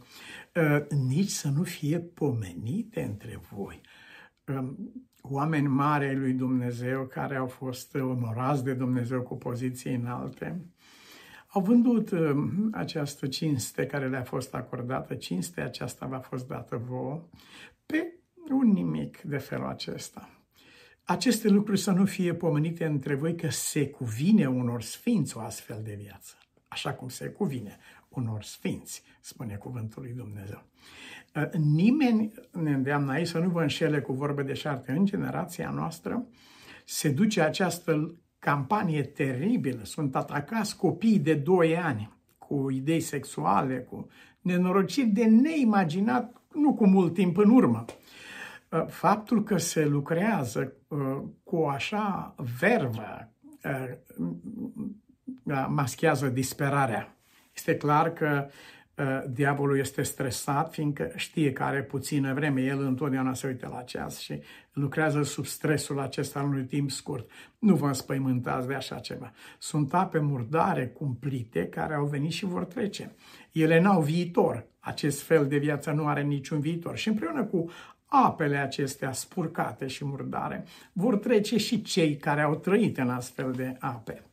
nici 1.08 1.30
să 1.30 1.48
nu 1.48 1.62
fie 1.62 1.98
pomenite 1.98 3.02
între 3.02 3.40
voi 3.50 3.80
oameni 5.22 5.66
mari 5.66 6.04
ai 6.04 6.16
lui 6.16 6.32
Dumnezeu 6.32 7.06
care 7.06 7.36
au 7.36 7.46
fost 7.46 7.94
onorați 7.94 8.64
de 8.64 8.74
Dumnezeu 8.74 9.22
cu 9.22 9.36
poziții 9.36 9.94
înalte, 9.94 10.60
au 11.52 11.60
vândut 11.60 12.10
um, 12.10 12.68
această 12.72 13.26
cinste 13.26 13.86
care 13.86 14.08
le-a 14.08 14.22
fost 14.22 14.54
acordată, 14.54 15.14
cinstea 15.14 15.64
aceasta 15.64 16.06
v-a 16.06 16.18
fost 16.18 16.48
dată 16.48 16.76
vouă, 16.76 17.22
pe 17.86 18.14
un 18.50 18.68
nimic 18.68 19.20
de 19.20 19.38
felul 19.38 19.66
acesta. 19.66 20.28
Aceste 21.02 21.48
lucruri 21.48 21.78
să 21.78 21.90
nu 21.90 22.04
fie 22.04 22.34
pomenite 22.34 22.84
între 22.84 23.14
voi 23.14 23.36
că 23.36 23.50
se 23.50 23.88
cuvine 23.88 24.48
unor 24.48 24.82
sfinți 24.82 25.36
o 25.36 25.40
astfel 25.40 25.80
de 25.84 25.98
viață, 26.02 26.34
așa 26.72 26.92
cum 26.92 27.08
se 27.08 27.26
cuvine 27.26 27.78
unor 28.08 28.42
sfinți, 28.42 29.02
spune 29.20 29.54
cuvântul 29.54 30.02
lui 30.02 30.12
Dumnezeu. 30.12 30.62
Uh, 31.34 31.50
nimeni 31.52 32.32
ne 32.50 32.72
îndeamnă 32.72 33.12
aici 33.12 33.26
să 33.26 33.38
nu 33.38 33.48
vă 33.48 33.60
înșele 33.60 34.00
cu 34.00 34.12
vorbe 34.12 34.42
de 34.42 34.52
șarte. 34.52 34.92
În 34.92 35.04
generația 35.04 35.70
noastră 35.70 36.26
se 36.84 37.10
duce 37.10 37.40
această 37.40 38.14
campanie 38.38 39.02
teribilă. 39.02 39.84
Sunt 39.84 40.16
atacați 40.16 40.76
copii 40.76 41.18
de 41.18 41.34
2 41.34 41.76
ani 41.76 42.16
cu 42.38 42.70
idei 42.70 43.00
sexuale, 43.00 43.78
cu 43.78 44.08
nenorociri 44.40 45.06
de 45.06 45.24
neimaginat, 45.24 46.42
nu 46.54 46.74
cu 46.74 46.86
mult 46.86 47.14
timp 47.14 47.36
în 47.36 47.50
urmă. 47.50 47.84
Uh, 48.68 48.86
faptul 48.86 49.42
că 49.42 49.58
se 49.58 49.86
lucrează 49.86 50.72
uh, 50.88 51.22
cu 51.44 51.56
așa 51.56 52.34
vervă 52.58 53.32
maschează 55.68 56.28
disperarea. 56.28 57.16
Este 57.52 57.76
clar 57.76 58.12
că 58.12 58.48
Uh, 58.98 59.22
diavolul 59.30 59.78
este 59.78 60.02
stresat, 60.02 60.72
fiindcă 60.72 61.12
știe 61.16 61.52
că 61.52 61.62
are 61.62 61.82
puțină 61.82 62.34
vreme. 62.34 62.60
El 62.60 62.80
întotdeauna 62.80 63.34
se 63.34 63.46
uită 63.46 63.70
la 63.72 63.82
ceas 63.82 64.18
și 64.18 64.42
lucrează 64.72 65.22
sub 65.22 65.44
stresul 65.44 66.00
acesta 66.00 66.40
în 66.40 66.46
unui 66.46 66.64
timp 66.64 66.90
scurt. 66.90 67.30
Nu 67.58 67.74
vă 67.74 67.86
înspăimântați 67.86 68.66
de 68.66 68.74
așa 68.74 68.98
ceva. 68.98 69.32
Sunt 69.58 69.94
ape 69.94 70.18
murdare, 70.18 70.86
cumplite, 70.86 71.66
care 71.66 71.94
au 71.94 72.04
venit 72.04 72.30
și 72.32 72.44
vor 72.44 72.64
trece. 72.64 73.14
Ele 73.52 73.80
n-au 73.80 74.02
viitor. 74.02 74.66
Acest 74.80 75.22
fel 75.22 75.46
de 75.46 75.56
viață 75.56 75.90
nu 75.90 76.06
are 76.06 76.22
niciun 76.22 76.60
viitor. 76.60 76.96
Și 76.96 77.08
împreună 77.08 77.44
cu 77.44 77.70
apele 78.06 78.56
acestea 78.56 79.12
spurcate 79.12 79.86
și 79.86 80.04
murdare, 80.04 80.64
vor 80.92 81.16
trece 81.16 81.56
și 81.58 81.82
cei 81.82 82.16
care 82.16 82.40
au 82.40 82.54
trăit 82.54 82.98
în 82.98 83.10
astfel 83.10 83.52
de 83.52 83.76
ape. 83.80 84.31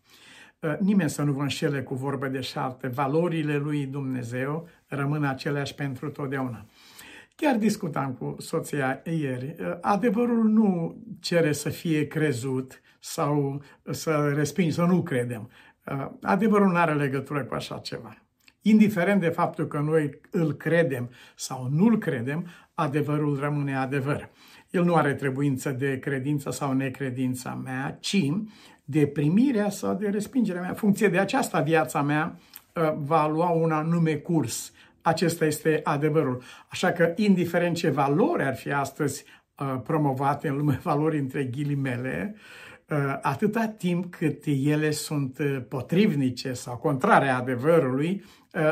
Ă, 0.63 0.77
nimeni 0.79 1.09
să 1.09 1.21
nu 1.21 1.31
vă 1.31 1.41
înșele 1.41 1.83
cu 1.83 1.95
vorbe 1.95 2.27
de 2.27 2.41
șarte. 2.41 2.87
Valorile 2.87 3.57
lui 3.57 3.85
Dumnezeu 3.85 4.67
rămân 4.87 5.23
aceleași 5.23 5.75
pentru 5.75 6.09
totdeauna. 6.09 6.65
Chiar 7.35 7.55
discutam 7.55 8.13
cu 8.13 8.35
soția 8.39 9.01
ieri. 9.03 9.55
Ă, 9.59 9.77
adevărul 9.81 10.43
nu 10.49 10.97
cere 11.19 11.51
să 11.51 11.69
fie 11.69 12.07
crezut 12.07 12.81
sau 12.99 13.61
să 13.89 14.31
respingi, 14.35 14.73
să 14.75 14.83
nu 14.83 15.03
credem. 15.03 15.49
Ă, 15.87 16.17
adevărul 16.21 16.67
nu 16.67 16.77
are 16.77 16.93
legătură 16.93 17.43
cu 17.43 17.53
așa 17.53 17.77
ceva. 17.77 18.17
Indiferent 18.61 19.21
de 19.21 19.29
faptul 19.29 19.67
că 19.67 19.79
noi 19.79 20.19
îl 20.31 20.53
credem 20.53 21.09
sau 21.35 21.67
nu-l 21.71 21.97
credem, 21.97 22.47
adevărul 22.73 23.39
rămâne 23.39 23.75
adevăr. 23.77 24.29
El 24.69 24.83
nu 24.83 24.95
are 24.95 25.13
trebuință 25.13 25.71
de 25.71 25.99
credință 25.99 26.51
sau 26.51 26.73
necredința 26.73 27.53
mea, 27.53 27.97
ci 27.99 28.31
de 28.89 29.07
primirea 29.07 29.69
sau 29.69 29.93
de 29.93 30.09
respingerea 30.09 30.61
mea. 30.61 30.73
funcție 30.73 31.07
de 31.07 31.19
aceasta 31.19 31.61
viața 31.61 32.01
mea 32.01 32.39
uh, 32.75 32.93
va 32.97 33.27
lua 33.27 33.49
un 33.49 33.71
anume 33.71 34.15
curs. 34.15 34.71
Acesta 35.01 35.45
este 35.45 35.79
adevărul. 35.83 36.41
Așa 36.67 36.91
că, 36.91 37.13
indiferent 37.15 37.75
ce 37.75 37.89
valori 37.89 38.43
ar 38.43 38.55
fi 38.55 38.71
astăzi 38.71 39.23
uh, 39.57 39.81
promovate 39.83 40.47
în 40.47 40.57
lume, 40.57 40.79
valori 40.83 41.17
între 41.19 41.43
ghilimele, 41.43 42.35
uh, 42.89 43.17
atâta 43.21 43.67
timp 43.77 44.15
cât 44.15 44.43
ele 44.45 44.91
sunt 44.91 45.39
potrivnice 45.67 46.53
sau 46.53 46.77
contrare 46.77 47.29
adevărului, 47.29 48.23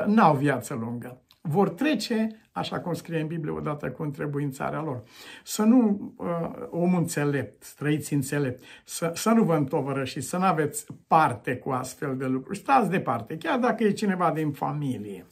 n-au 0.05 0.35
viață 0.35 0.73
lungă. 0.73 1.21
Vor 1.49 1.69
trece 1.69 2.41
așa 2.51 2.79
cum 2.79 2.93
scrie 2.93 3.19
în 3.19 3.27
Biblie, 3.27 3.51
odată 3.51 3.91
cu 3.91 4.03
întrebuințarea 4.03 4.81
lor. 4.81 5.03
Să 5.43 5.63
nu, 5.63 6.13
uh, 6.17 6.67
omul 6.69 6.99
înțelept, 6.99 7.73
trăiți 7.73 8.13
înțelept, 8.13 8.63
să, 8.85 9.11
să 9.15 9.29
nu 9.29 9.43
vă 9.43 9.55
întovără 9.55 10.03
și 10.03 10.21
să 10.21 10.37
nu 10.37 10.43
aveți 10.43 10.85
parte 11.07 11.55
cu 11.55 11.69
astfel 11.69 12.17
de 12.17 12.25
lucruri. 12.25 12.57
Stați 12.57 12.89
departe, 12.89 13.37
chiar 13.37 13.59
dacă 13.59 13.83
e 13.83 13.91
cineva 13.91 14.31
din 14.31 14.51
familie. 14.51 15.25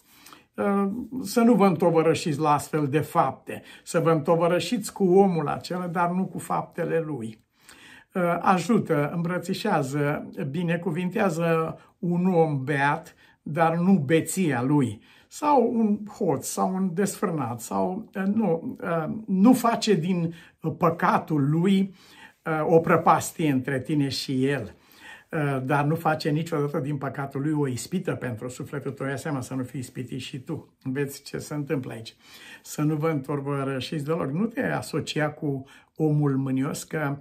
Uh, 0.54 0.88
să 1.22 1.42
nu 1.42 1.54
vă 1.54 1.66
întovărășiți 1.66 2.40
la 2.40 2.54
astfel 2.54 2.88
de 2.88 3.00
fapte, 3.00 3.62
să 3.84 4.00
vă 4.00 4.12
întovărășiți 4.12 4.94
cu 4.94 5.04
omul 5.04 5.48
acela, 5.48 5.88
dar 5.88 6.10
nu 6.10 6.26
cu 6.26 6.40
faptele 6.40 7.00
lui 7.00 7.46
uh, 8.14 8.38
ajută, 8.40 9.12
îmbrățișează, 9.16 10.30
binecuvintează 10.50 11.80
un 12.00 12.34
om 12.34 12.64
beat, 12.64 13.16
dar 13.42 13.76
nu 13.76 13.94
beția 13.94 14.62
lui 14.62 15.02
sau 15.36 15.72
un 15.74 16.00
hoț, 16.06 16.46
sau 16.48 16.74
un 16.74 16.94
desfrânat, 16.94 17.62
sau 17.62 18.10
uh, 18.16 18.24
nu, 18.24 18.78
uh, 18.82 19.14
nu 19.26 19.54
face 19.54 19.94
din 19.94 20.34
păcatul 20.78 21.50
lui 21.50 21.94
uh, 22.46 22.66
o 22.66 22.80
prăpastie 22.80 23.52
între 23.52 23.80
tine 23.82 24.10
și 24.10 24.46
el, 24.46 24.76
dar 25.64 25.86
nu 25.86 25.96
face 25.96 26.30
niciodată 26.30 26.80
din 26.80 26.98
păcatul 26.98 27.42
lui 27.42 27.54
o 27.54 27.68
ispită 27.68 28.16
pentru 28.16 28.48
sufletul 28.48 28.92
tău, 28.92 29.16
seama 29.16 29.42
să 29.42 29.54
nu 29.54 29.64
fii 29.64 29.80
ispitit 29.80 30.20
și 30.20 30.40
tu. 30.40 30.74
Vedeți 30.84 31.24
ce 31.24 31.38
se 31.38 31.54
întâmplă 31.54 31.92
aici. 31.92 32.16
Să 32.64 32.82
nu 32.82 32.96
vă 32.96 33.10
întorbărășiți 33.10 34.04
deloc, 34.04 34.32
nu 34.32 34.46
te 34.46 34.62
asocia 34.62 35.30
cu 35.30 35.66
omul 35.96 36.38
mânios, 36.38 36.84
că 36.84 37.18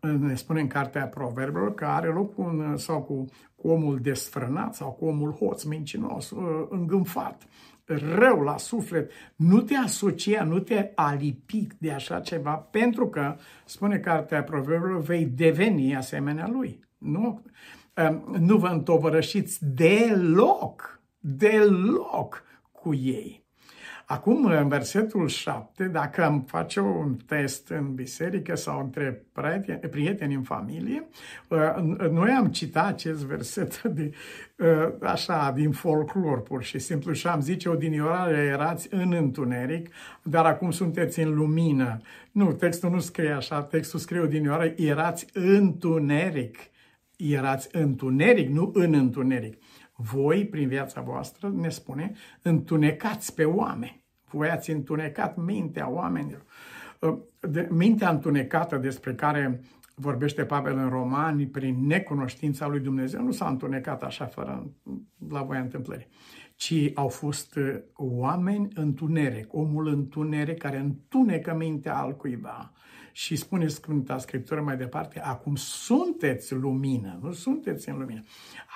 ne 0.00 0.34
spune 0.34 0.60
în 0.60 0.66
cartea 0.66 1.06
Proverbelor 1.06 1.74
că 1.74 1.84
are 1.84 2.08
loc 2.08 2.38
un, 2.38 2.76
sau 2.76 3.02
cu, 3.02 3.24
cu 3.62 3.68
omul 3.68 3.98
desfrânat 4.00 4.74
sau 4.74 4.90
cu 4.90 5.04
omul 5.04 5.32
hoț 5.32 5.62
mincinos, 5.62 6.30
uh, 6.30 6.66
îngânfat. 6.68 7.46
rău 7.84 8.40
la 8.40 8.56
suflet, 8.56 9.10
nu 9.36 9.60
te 9.60 9.74
asocia, 9.74 10.44
nu 10.44 10.58
te 10.58 10.90
alipi 10.94 11.66
de 11.78 11.92
așa 11.92 12.20
ceva, 12.20 12.54
pentru 12.54 13.08
că, 13.08 13.36
spune 13.64 13.98
cartea 13.98 14.42
Proverbilor, 14.42 15.00
vei 15.00 15.24
deveni 15.24 15.96
asemenea 15.96 16.48
lui. 16.48 16.84
Nu, 16.98 17.42
um, 17.96 18.36
nu 18.38 18.56
vă 18.56 18.68
întovărășiți 18.68 19.64
deloc, 19.74 21.00
deloc 21.18 22.42
cu 22.72 22.94
ei. 22.94 23.44
Acum, 24.12 24.44
în 24.44 24.68
versetul 24.68 25.28
7, 25.28 25.84
dacă 25.84 26.24
am 26.24 26.40
face 26.40 26.80
un 26.80 27.16
test 27.26 27.68
în 27.68 27.94
biserică 27.94 28.54
sau 28.56 28.80
între 28.80 29.24
prieteni, 29.32 29.78
prieteni 29.78 30.34
în 30.34 30.42
familie, 30.42 31.08
uh, 31.48 32.08
noi 32.10 32.30
am 32.30 32.46
citat 32.46 32.86
acest 32.86 33.24
verset 33.24 33.82
de, 33.96 34.12
uh, 34.56 34.92
așa, 35.02 35.52
din 35.54 35.70
folclor, 35.70 36.42
pur 36.42 36.62
și 36.62 36.78
simplu, 36.78 37.12
și 37.12 37.26
am 37.26 37.40
zice, 37.40 37.68
odinioară 37.68 38.36
erați 38.36 38.88
în 38.90 39.12
întuneric, 39.12 39.88
dar 40.22 40.44
acum 40.44 40.70
sunteți 40.70 41.20
în 41.20 41.34
lumină. 41.34 42.00
Nu, 42.32 42.52
textul 42.52 42.90
nu 42.90 43.00
scrie 43.00 43.30
așa, 43.30 43.62
textul 43.62 43.98
scrie 43.98 44.20
odinioară, 44.20 44.72
erați 44.76 45.26
întuneric. 45.32 46.58
Erați 47.16 47.68
întuneric, 47.72 48.48
nu 48.48 48.70
în 48.74 48.94
întuneric. 48.94 49.62
Voi, 49.94 50.46
prin 50.46 50.68
viața 50.68 51.00
voastră, 51.00 51.52
ne 51.56 51.68
spune, 51.68 52.12
întunecați 52.42 53.34
pe 53.34 53.44
oameni. 53.44 53.99
Voi 54.30 54.48
ați 54.48 54.70
întunecat 54.70 55.36
mintea 55.36 55.90
oamenilor. 55.90 56.44
Uh, 57.00 57.18
de, 57.40 57.68
mintea 57.70 58.10
întunecată 58.10 58.76
despre 58.76 59.14
care 59.14 59.60
vorbește 59.94 60.44
Pavel 60.44 60.76
în 60.76 60.88
Romani, 60.88 61.46
prin 61.46 61.86
necunoștința 61.86 62.66
lui 62.66 62.80
Dumnezeu, 62.80 63.22
nu 63.22 63.30
s-a 63.30 63.48
întunecat 63.48 64.02
așa 64.02 64.26
fără 64.26 64.70
la 65.28 65.42
voia 65.42 65.60
întâmplării, 65.60 66.08
ci 66.54 66.90
au 66.94 67.08
fost 67.08 67.56
uh, 67.56 67.80
oameni 67.94 68.68
întuneric, 68.74 69.54
omul 69.54 69.86
întuneric 69.86 70.58
care 70.58 70.78
întunecă 70.78 71.54
mintea 71.54 71.96
al 71.96 72.16
cuiva 72.16 72.72
și 73.12 73.36
spune 73.36 73.68
Sfânta 73.68 74.18
Scriptură 74.18 74.60
mai 74.60 74.76
departe, 74.76 75.20
acum 75.20 75.56
sunteți 75.56 76.54
lumină, 76.54 77.18
nu 77.22 77.32
sunteți 77.32 77.88
în 77.88 77.98
lumină. 77.98 78.22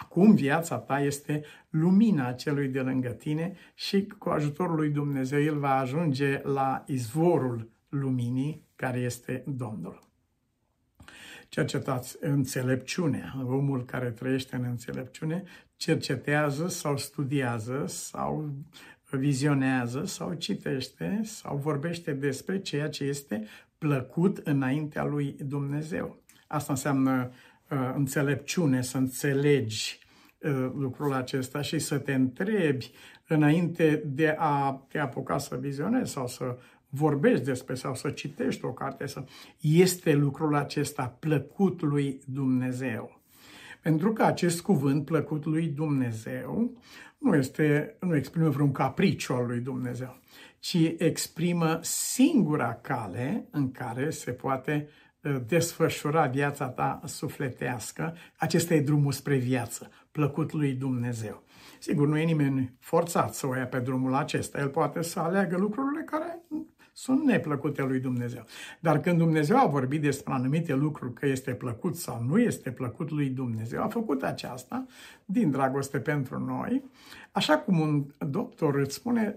Acum 0.00 0.34
viața 0.34 0.76
ta 0.76 1.00
este 1.00 1.44
lumina 1.70 2.32
celui 2.32 2.68
de 2.68 2.80
lângă 2.80 3.08
tine 3.08 3.56
și 3.74 4.06
cu 4.18 4.28
ajutorul 4.28 4.76
lui 4.76 4.90
Dumnezeu 4.90 5.42
el 5.42 5.58
va 5.58 5.74
ajunge 5.74 6.40
la 6.42 6.84
izvorul 6.86 7.70
luminii 7.88 8.62
care 8.76 8.98
este 8.98 9.42
Domnul. 9.46 10.02
Cercetați 11.48 12.16
înțelepciunea. 12.20 13.34
Omul 13.46 13.84
care 13.84 14.10
trăiește 14.10 14.56
în 14.56 14.64
înțelepciune 14.64 15.42
cercetează 15.76 16.68
sau 16.68 16.96
studiază 16.96 17.84
sau 17.86 18.54
vizionează 19.10 20.04
sau 20.04 20.34
citește 20.34 21.20
sau 21.24 21.56
vorbește 21.56 22.12
despre 22.12 22.60
ceea 22.60 22.88
ce 22.88 23.04
este 23.04 23.46
plăcut 23.84 24.36
înaintea 24.36 25.04
lui 25.04 25.36
Dumnezeu. 25.38 26.16
Asta 26.46 26.72
înseamnă 26.72 27.30
uh, 27.70 27.92
înțelepciune, 27.94 28.82
să 28.82 28.96
înțelegi 28.96 29.98
uh, 30.38 30.70
lucrul 30.78 31.12
acesta 31.12 31.62
și 31.62 31.78
să 31.78 31.98
te 31.98 32.14
întrebi 32.14 32.90
înainte 33.26 34.02
de 34.06 34.36
a 34.38 34.84
te 34.88 34.98
apuca 34.98 35.38
să 35.38 35.56
vizionezi 35.56 36.12
sau 36.12 36.26
să 36.26 36.58
vorbești 36.88 37.44
despre 37.44 37.74
sau 37.74 37.94
să 37.94 38.10
citești 38.10 38.64
o 38.64 38.72
carte, 38.72 39.06
să 39.06 39.24
este 39.60 40.14
lucrul 40.14 40.54
acesta 40.54 41.16
plăcut 41.18 41.82
lui 41.82 42.20
Dumnezeu. 42.26 43.20
Pentru 43.82 44.12
că 44.12 44.22
acest 44.22 44.60
cuvânt 44.60 45.04
plăcut 45.04 45.44
lui 45.44 45.66
Dumnezeu 45.66 46.72
nu, 47.18 47.34
este, 47.34 47.96
nu 48.00 48.16
exprimă 48.16 48.48
vreun 48.48 48.72
capriciu 48.72 49.32
al 49.32 49.46
lui 49.46 49.60
Dumnezeu, 49.60 50.18
ci 50.64 50.94
exprimă 50.98 51.78
singura 51.82 52.74
cale 52.74 53.48
în 53.50 53.70
care 53.70 54.10
se 54.10 54.30
poate 54.30 54.88
ă, 55.24 55.30
desfășura 55.46 56.26
viața 56.26 56.68
ta 56.68 57.00
sufletească. 57.04 58.16
Acesta 58.36 58.74
e 58.74 58.80
drumul 58.80 59.12
spre 59.12 59.36
viață, 59.36 59.90
plăcut 60.12 60.52
lui 60.52 60.72
Dumnezeu. 60.72 61.42
Sigur, 61.78 62.06
nu 62.06 62.18
e 62.18 62.24
nimeni 62.24 62.76
forțat 62.80 63.34
să 63.34 63.46
o 63.46 63.56
ia 63.56 63.66
pe 63.66 63.78
drumul 63.78 64.14
acesta. 64.14 64.60
El 64.60 64.68
poate 64.68 65.02
să 65.02 65.20
aleagă 65.20 65.56
lucrurile 65.56 66.02
care 66.02 66.42
sunt 66.92 67.24
neplăcute 67.24 67.82
lui 67.82 68.00
Dumnezeu. 68.00 68.44
Dar 68.80 69.00
când 69.00 69.18
Dumnezeu 69.18 69.56
a 69.56 69.66
vorbit 69.66 70.00
despre 70.00 70.32
anumite 70.32 70.74
lucruri, 70.74 71.12
că 71.12 71.26
este 71.26 71.54
plăcut 71.54 71.96
sau 71.96 72.22
nu 72.22 72.38
este 72.38 72.70
plăcut 72.70 73.10
lui 73.10 73.28
Dumnezeu, 73.28 73.82
a 73.82 73.88
făcut 73.88 74.22
aceasta 74.22 74.86
din 75.24 75.50
dragoste 75.50 75.98
pentru 75.98 76.38
noi, 76.38 76.82
așa 77.36 77.58
cum 77.58 77.80
un 77.80 78.04
doctor 78.28 78.74
îți 78.74 78.94
spune 78.94 79.36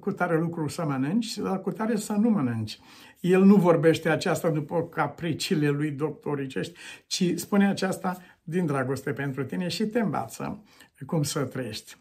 cu 0.00 0.12
tare 0.12 0.38
lucru 0.38 0.68
să 0.68 0.84
mănânci, 0.84 1.36
dar 1.38 1.60
cu 1.60 1.70
tare 1.70 1.96
să 1.96 2.12
nu 2.12 2.30
mănânci. 2.30 2.78
El 3.20 3.44
nu 3.44 3.56
vorbește 3.56 4.08
aceasta 4.08 4.50
după 4.50 4.82
capriciile 4.82 5.68
lui 5.68 5.90
doctoricești, 5.90 6.78
ci 7.06 7.32
spune 7.36 7.68
aceasta 7.68 8.18
din 8.42 8.66
dragoste 8.66 9.12
pentru 9.12 9.44
tine 9.44 9.68
și 9.68 9.86
te 9.86 10.00
învață 10.00 10.64
cum 11.06 11.22
să 11.22 11.44
trăiești 11.44 11.96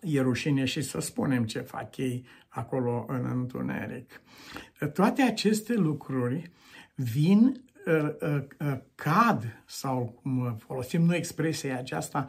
e 0.00 0.20
rușine 0.20 0.64
și 0.64 0.82
să 0.82 1.00
spunem 1.00 1.44
ce 1.44 1.60
fac 1.60 1.96
ei 1.96 2.26
acolo 2.48 3.04
în 3.08 3.24
întuneric. 3.24 4.20
Toate 4.92 5.22
aceste 5.22 5.74
lucruri 5.74 6.50
vin, 6.94 7.46
uh, 7.46 7.50
uh, 7.50 7.54
uh, 7.54 7.65
cad, 8.94 9.62
sau 9.66 10.18
cum 10.22 10.56
folosim 10.58 11.02
noi 11.02 11.16
expresia 11.16 11.78
aceasta, 11.78 12.26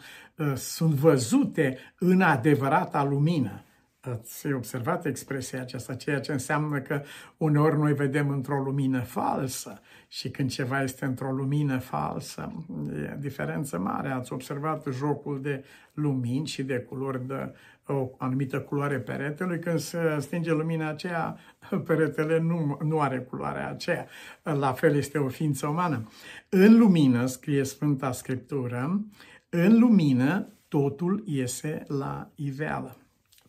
sunt 0.56 0.94
văzute 0.94 1.78
în 2.00 2.22
adevărata 2.22 3.04
lumină. 3.04 3.62
Ați 4.00 4.54
observat 4.54 5.06
expresia 5.06 5.62
aceasta, 5.62 5.96
ceea 5.96 6.20
ce 6.20 6.32
înseamnă 6.32 6.80
că 6.80 7.02
uneori 7.38 7.78
noi 7.78 7.94
vedem 7.94 8.30
într-o 8.30 8.62
lumină 8.62 9.02
falsă 9.02 9.80
și 10.08 10.30
când 10.30 10.50
ceva 10.50 10.82
este 10.82 11.06
într-o 11.06 11.32
lumină 11.32 11.78
falsă, 11.78 12.66
e 12.94 13.18
diferență 13.20 13.80
mare. 13.80 14.10
Ați 14.10 14.34
observat 14.34 14.86
jocul 14.92 15.42
de 15.42 15.64
lumini 15.94 16.48
și 16.48 16.64
de 16.64 16.80
culori 16.80 17.28
de 17.28 17.54
o 17.88 18.10
anumită 18.18 18.60
culoare 18.62 19.00
peretelui, 19.00 19.60
când 19.60 19.80
se 19.80 20.18
stinge 20.20 20.52
lumina 20.52 20.90
aceea, 20.90 21.38
peretele 21.86 22.40
nu, 22.40 22.78
nu 22.84 23.00
are 23.00 23.20
culoarea 23.20 23.70
aceea. 23.70 24.08
La 24.44 24.74
fel 24.74 24.96
este 24.96 25.18
o 25.18 25.28
ființă 25.28 25.68
umană. 25.68 26.08
În 26.50 26.78
lumină, 26.78 27.26
scrie 27.26 27.64
Sfânta 27.64 28.12
Scriptură, 28.12 29.06
în 29.50 29.80
lumină 29.80 30.48
totul 30.68 31.24
iese 31.26 31.84
la 31.88 32.32
iveală. 32.36 32.98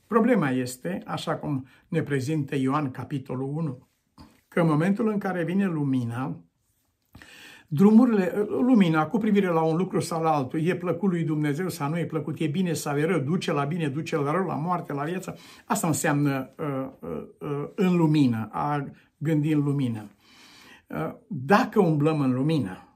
Problema 0.06 0.50
este, 0.50 1.02
așa 1.06 1.36
cum 1.36 1.66
ne 1.88 2.02
prezintă 2.02 2.56
Ioan 2.56 2.90
capitolul 2.90 3.48
1, 3.56 3.88
că 4.48 4.60
în 4.60 4.66
momentul 4.66 5.08
în 5.08 5.18
care 5.18 5.44
vine 5.44 5.66
lumina, 5.66 6.36
drumurile, 7.68 8.46
lumina 8.48 9.06
cu 9.06 9.18
privire 9.18 9.46
la 9.46 9.60
un 9.60 9.76
lucru 9.76 10.00
sau 10.00 10.22
la 10.22 10.30
altul, 10.30 10.66
e 10.66 10.76
plăcut 10.76 11.10
lui 11.10 11.24
Dumnezeu 11.24 11.68
sau 11.68 11.88
nu 11.88 11.98
e 11.98 12.04
plăcut, 12.04 12.38
e 12.40 12.46
bine 12.46 12.72
sau 12.72 12.98
e 12.98 13.04
rău, 13.04 13.18
duce 13.18 13.52
la 13.52 13.64
bine, 13.64 13.88
duce 13.88 14.16
la 14.16 14.30
rău, 14.30 14.46
la 14.46 14.54
moarte, 14.54 14.92
la 14.92 15.04
viață, 15.04 15.36
asta 15.64 15.86
înseamnă 15.86 16.54
uh, 16.58 16.88
uh, 17.00 17.22
uh, 17.38 17.68
în 17.74 17.96
lumină, 17.96 18.48
a 18.52 18.84
gândi 19.16 19.52
în 19.52 19.62
lumină. 19.62 20.10
Uh, 20.86 21.14
dacă 21.26 21.80
umblăm 21.80 22.20
în 22.20 22.34
lumină, 22.34 22.88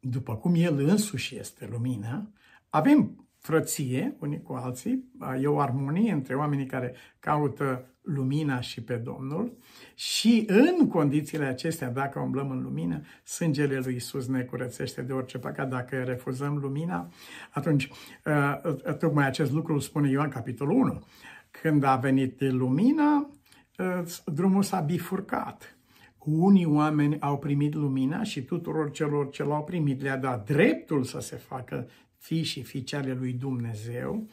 după 0.00 0.34
cum 0.34 0.54
El 0.54 0.78
însuși 0.78 1.38
este 1.38 1.68
lumină, 1.72 2.32
avem 2.68 3.27
frăție 3.48 4.16
unii 4.18 4.42
cu 4.42 4.52
alții, 4.52 5.04
e 5.40 5.46
o 5.46 5.60
armonie 5.60 6.12
între 6.12 6.34
oamenii 6.34 6.66
care 6.66 6.94
caută 7.20 7.84
lumina 8.02 8.60
și 8.60 8.82
pe 8.82 8.94
Domnul 8.94 9.56
și 9.94 10.44
în 10.46 10.88
condițiile 10.88 11.44
acestea, 11.44 11.90
dacă 11.90 12.18
umblăm 12.18 12.50
în 12.50 12.62
lumină, 12.62 13.00
sângele 13.24 13.78
lui 13.78 13.94
Isus 13.94 14.26
ne 14.26 14.42
curățește 14.42 15.02
de 15.02 15.12
orice 15.12 15.38
păcat. 15.38 15.68
Dacă 15.68 15.96
refuzăm 15.96 16.56
lumina, 16.56 17.10
atunci 17.50 17.90
uh, 18.24 18.94
tocmai 18.98 19.26
acest 19.26 19.52
lucru 19.52 19.72
îl 19.72 19.80
spune 19.80 20.10
Ioan 20.10 20.28
capitolul 20.28 20.80
1. 20.80 21.02
Când 21.50 21.84
a 21.84 21.96
venit 21.96 22.40
lumina, 22.40 23.30
uh, 23.78 24.02
drumul 24.24 24.62
s-a 24.62 24.80
bifurcat. 24.80 25.78
Unii 26.18 26.66
oameni 26.66 27.20
au 27.20 27.38
primit 27.38 27.74
lumina 27.74 28.22
și 28.22 28.42
tuturor 28.42 28.90
celor 28.90 29.30
ce 29.30 29.44
l-au 29.44 29.64
primit 29.64 30.02
le-a 30.02 30.16
dat 30.16 30.46
dreptul 30.46 31.04
să 31.04 31.20
se 31.20 31.36
facă 31.36 31.88
fii 32.18 32.42
și 32.42 32.62
fiice 32.62 32.96
ale 32.96 33.12
lui 33.12 33.32
Dumnezeu, 33.32 34.26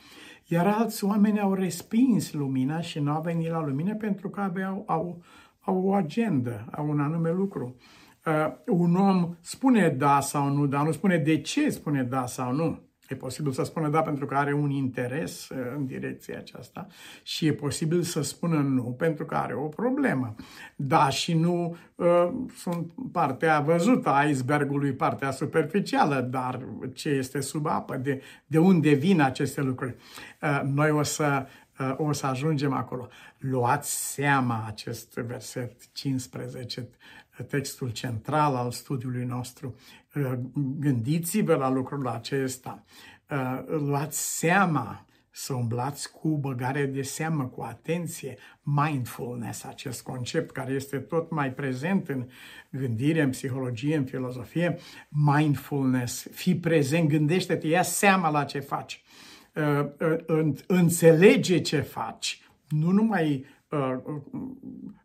iar 0.47 0.67
alți 0.67 1.03
oameni 1.03 1.39
au 1.39 1.53
respins 1.53 2.33
lumina 2.33 2.81
și 2.81 2.99
nu 2.99 3.11
au 3.11 3.21
venit 3.21 3.49
la 3.49 3.65
lumină 3.65 3.95
pentru 3.95 4.29
că 4.29 4.41
aveau, 4.41 4.83
au, 4.87 5.23
au 5.59 5.83
o 5.85 5.93
agendă, 5.93 6.65
au 6.71 6.89
un 6.89 6.99
anume 6.99 7.31
lucru. 7.31 7.75
Uh, 8.25 8.53
un 8.67 8.95
om 8.95 9.35
spune 9.41 9.89
da 9.89 10.19
sau 10.19 10.49
nu, 10.49 10.65
dar 10.67 10.85
nu 10.85 10.91
spune 10.91 11.17
de 11.17 11.41
ce 11.41 11.69
spune 11.69 12.03
da 12.03 12.25
sau 12.25 12.53
nu. 12.53 12.79
E 13.09 13.15
posibil 13.15 13.51
să 13.51 13.63
spună 13.63 13.89
da 13.89 14.01
pentru 14.01 14.25
că 14.25 14.35
are 14.35 14.53
un 14.53 14.69
interes 14.69 15.49
uh, 15.49 15.57
în 15.75 15.85
direcția 15.85 16.37
aceasta 16.37 16.87
și 17.23 17.45
e 17.45 17.53
posibil 17.53 18.01
să 18.01 18.21
spună 18.21 18.57
nu 18.57 18.95
pentru 18.97 19.25
că 19.25 19.35
are 19.35 19.53
o 19.53 19.67
problemă. 19.67 20.35
Da 20.75 21.09
și 21.09 21.33
nu 21.33 21.77
uh, 21.95 22.29
sunt 22.57 22.91
partea 23.11 23.59
văzută 23.59 24.09
a 24.09 24.23
icebergului, 24.23 24.93
partea 24.93 25.31
superficială, 25.31 26.21
dar 26.21 26.65
ce 26.93 27.09
este 27.09 27.39
sub 27.39 27.65
apă, 27.65 27.95
de, 27.97 28.21
de 28.45 28.57
unde 28.57 28.93
vin 28.93 29.21
aceste 29.21 29.61
lucruri. 29.61 29.95
Uh, 30.41 30.61
noi 30.63 30.91
o 30.91 31.03
să 31.03 31.45
uh, 31.79 31.93
o 31.97 32.11
să 32.11 32.25
ajungem 32.25 32.73
acolo. 32.73 33.07
Luați 33.37 34.13
seama 34.13 34.63
acest 34.67 35.13
verset 35.13 35.71
15, 35.91 36.89
textul 37.43 37.89
central 37.91 38.55
al 38.55 38.71
studiului 38.71 39.25
nostru. 39.25 39.75
Uh, 40.15 40.33
gândiți-vă 40.79 41.55
la 41.55 41.69
lucrul 41.69 42.07
acesta. 42.07 42.83
Uh, 43.29 43.63
luați 43.67 44.37
seama 44.37 45.05
să 45.37 45.53
umblați 45.53 46.11
cu 46.11 46.37
băgare 46.37 46.85
de 46.85 47.01
seamă, 47.01 47.43
cu 47.43 47.61
atenție, 47.61 48.37
mindfulness, 48.61 49.63
acest 49.63 50.01
concept 50.01 50.51
care 50.51 50.71
este 50.71 50.97
tot 50.97 51.31
mai 51.31 51.51
prezent 51.51 52.09
în 52.09 52.25
gândire, 52.69 53.21
în 53.21 53.29
psihologie, 53.29 53.95
în 53.95 54.05
filozofie, 54.05 54.77
mindfulness, 55.09 56.27
fi 56.31 56.55
prezent, 56.55 57.09
gândește-te, 57.09 57.67
ia 57.67 57.81
seama 57.81 58.29
la 58.29 58.43
ce 58.43 58.59
faci, 58.59 59.03
uh, 59.55 59.85
uh, 60.27 60.53
înțelege 60.67 61.61
ce 61.61 61.79
faci, 61.79 62.41
nu 62.69 62.91
numai 62.91 63.33
uh, 63.33 63.54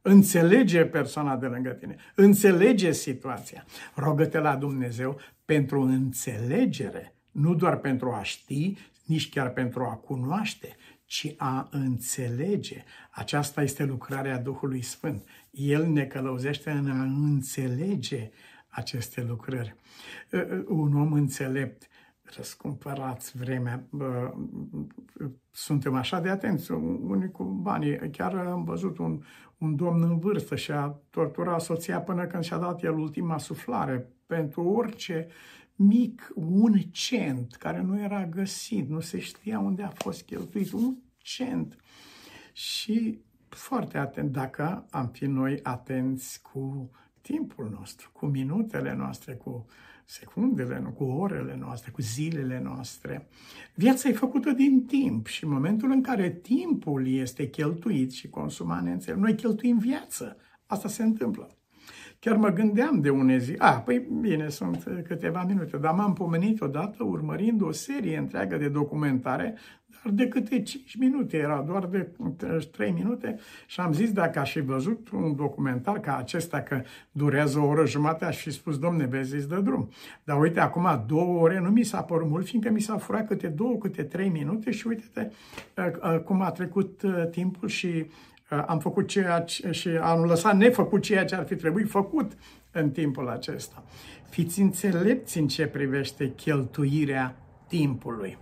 înțelege 0.03 0.85
persoana 0.85 1.37
de 1.37 1.47
lângă 1.47 1.71
tine, 1.71 1.97
înțelege 2.15 2.93
situația. 2.93 3.65
Rogă-te 3.95 4.39
la 4.39 4.57
Dumnezeu 4.57 5.21
pentru 5.45 5.81
înțelegere, 5.81 7.15
nu 7.31 7.55
doar 7.55 7.77
pentru 7.77 8.13
a 8.13 8.23
ști, 8.23 8.77
nici 9.05 9.29
chiar 9.29 9.51
pentru 9.51 9.83
a 9.83 9.95
cunoaște, 9.95 10.77
ci 11.05 11.35
a 11.37 11.69
înțelege. 11.71 12.85
Aceasta 13.11 13.63
este 13.63 13.85
lucrarea 13.85 14.39
Duhului 14.39 14.83
Sfânt. 14.83 15.25
El 15.51 15.87
ne 15.87 16.05
călăuzește 16.05 16.71
în 16.71 16.91
a 16.91 17.03
înțelege 17.03 18.31
aceste 18.69 19.25
lucrări. 19.29 19.75
Un 20.67 20.97
om 20.97 21.13
înțelept, 21.13 21.89
răscumpărați 22.37 23.39
vremea, 23.39 23.89
suntem 25.51 25.95
așa 25.95 26.21
de 26.21 26.29
atenți, 26.29 26.73
unii 26.73 27.31
cu 27.31 27.45
banii. 27.45 28.11
Chiar 28.11 28.35
am 28.35 28.65
văzut 28.65 28.99
un, 28.99 29.23
un 29.59 29.77
domn 29.77 30.03
în 30.03 30.19
vârstă 30.19 30.57
și 30.57 30.71
a 30.71 31.01
torturat 31.11 31.61
soția 31.61 32.01
până 32.01 32.27
când 32.27 32.43
și-a 32.43 32.59
dat 32.59 32.83
el 32.83 32.99
ultima 32.99 33.39
suflare 33.39 34.13
pentru 34.27 34.63
orice 34.63 35.29
mic, 35.75 36.33
un 36.35 36.79
cent 36.79 37.55
care 37.55 37.81
nu 37.81 38.01
era 38.01 38.27
găsit, 38.27 38.89
nu 38.89 39.01
se 39.01 39.19
știa 39.19 39.59
unde 39.59 39.83
a 39.83 39.91
fost 39.91 40.23
cheltuit, 40.23 40.73
un 40.73 40.97
cent. 41.17 41.77
Și 42.53 43.21
foarte 43.49 43.99
atent, 43.99 44.33
dacă 44.33 44.87
am 44.91 45.09
fi 45.09 45.25
noi 45.25 45.61
atenți 45.63 46.43
cu 46.43 46.91
timpul 47.21 47.71
nostru, 47.79 48.11
cu 48.13 48.27
minutele 48.27 48.95
noastre, 48.95 49.35
cu 49.35 49.67
secundele, 50.11 50.93
cu 50.97 51.05
orele 51.05 51.57
noastre, 51.61 51.91
cu 51.91 52.01
zilele 52.01 52.61
noastre. 52.65 53.29
Viața 53.75 54.09
e 54.09 54.13
făcută 54.13 54.51
din 54.51 54.85
timp 54.85 55.27
și 55.27 55.45
în 55.45 55.51
momentul 55.51 55.91
în 55.91 56.03
care 56.03 56.31
timpul 56.31 57.09
este 57.09 57.49
cheltuit 57.49 58.13
și 58.13 58.29
consumat 58.29 58.83
neînțeleg, 58.83 59.21
noi 59.21 59.35
cheltuim 59.35 59.79
viață. 59.79 60.37
Asta 60.67 60.89
se 60.89 61.03
întâmplă. 61.03 61.55
Chiar 62.19 62.37
mă 62.37 62.49
gândeam 62.49 63.01
de 63.01 63.11
une 63.11 63.39
zi, 63.39 63.55
a, 63.59 63.81
păi 63.81 64.09
bine, 64.21 64.49
sunt 64.49 65.03
câteva 65.07 65.45
minute, 65.45 65.77
dar 65.77 65.95
m-am 65.95 66.13
pomenit 66.13 66.61
odată 66.61 67.05
urmărind 67.05 67.63
o 67.63 67.73
serie 67.73 68.17
întreagă 68.17 68.57
de 68.57 68.69
documentare, 68.69 69.55
dar 70.05 70.13
de 70.13 70.29
câte 70.29 70.63
5 70.63 70.97
minute, 70.99 71.37
era 71.37 71.65
doar 71.67 71.87
de 71.87 72.11
3 72.73 72.91
minute 72.91 73.39
și 73.67 73.81
am 73.81 73.93
zis 73.93 74.13
dacă 74.13 74.39
aș 74.39 74.53
fi 74.53 74.61
văzut 74.61 75.09
un 75.11 75.37
documentar 75.37 76.01
ca 76.01 76.17
acesta 76.17 76.61
că 76.61 76.83
durează 77.13 77.59
o 77.59 77.67
oră 77.67 77.87
jumate, 77.87 78.25
aș 78.25 78.37
fi 78.37 78.51
spus, 78.51 78.79
domne, 78.79 79.07
vezi, 79.07 79.35
îți 79.35 79.49
dă 79.49 79.61
drum. 79.61 79.89
Dar 80.25 80.41
uite, 80.41 80.61
acum 80.61 81.05
două 81.07 81.41
ore 81.41 81.61
nu 81.61 81.71
mi 81.71 81.83
s-a 81.83 82.03
părut 82.03 82.29
mult, 82.29 82.47
fiindcă 82.47 82.71
mi 82.71 82.81
s-a 82.81 82.97
furat 82.97 83.27
câte 83.27 83.47
două, 83.47 83.77
câte 83.77 84.03
trei 84.03 84.29
minute 84.29 84.71
și 84.71 84.87
uite-te 84.87 85.31
cum 86.25 86.43
a 86.43 86.51
trecut 86.51 87.03
timpul 87.31 87.69
și 87.69 88.07
am 88.67 88.79
făcut 88.79 89.07
ceea 89.07 89.41
ce, 89.41 89.71
și 89.71 89.89
am 89.89 90.25
lăsat 90.25 90.57
nefăcut 90.57 91.03
ceea 91.03 91.25
ce 91.25 91.35
ar 91.35 91.45
fi 91.45 91.57
trebuit 91.57 91.91
făcut 91.91 92.33
în 92.71 92.91
timpul 92.91 93.29
acesta. 93.29 93.85
Fiți 94.29 94.61
înțelepți 94.61 95.39
în 95.39 95.49
ce 95.49 95.67
privește 95.67 96.33
cheltuirea 96.35 97.37
timpului. 97.69 98.39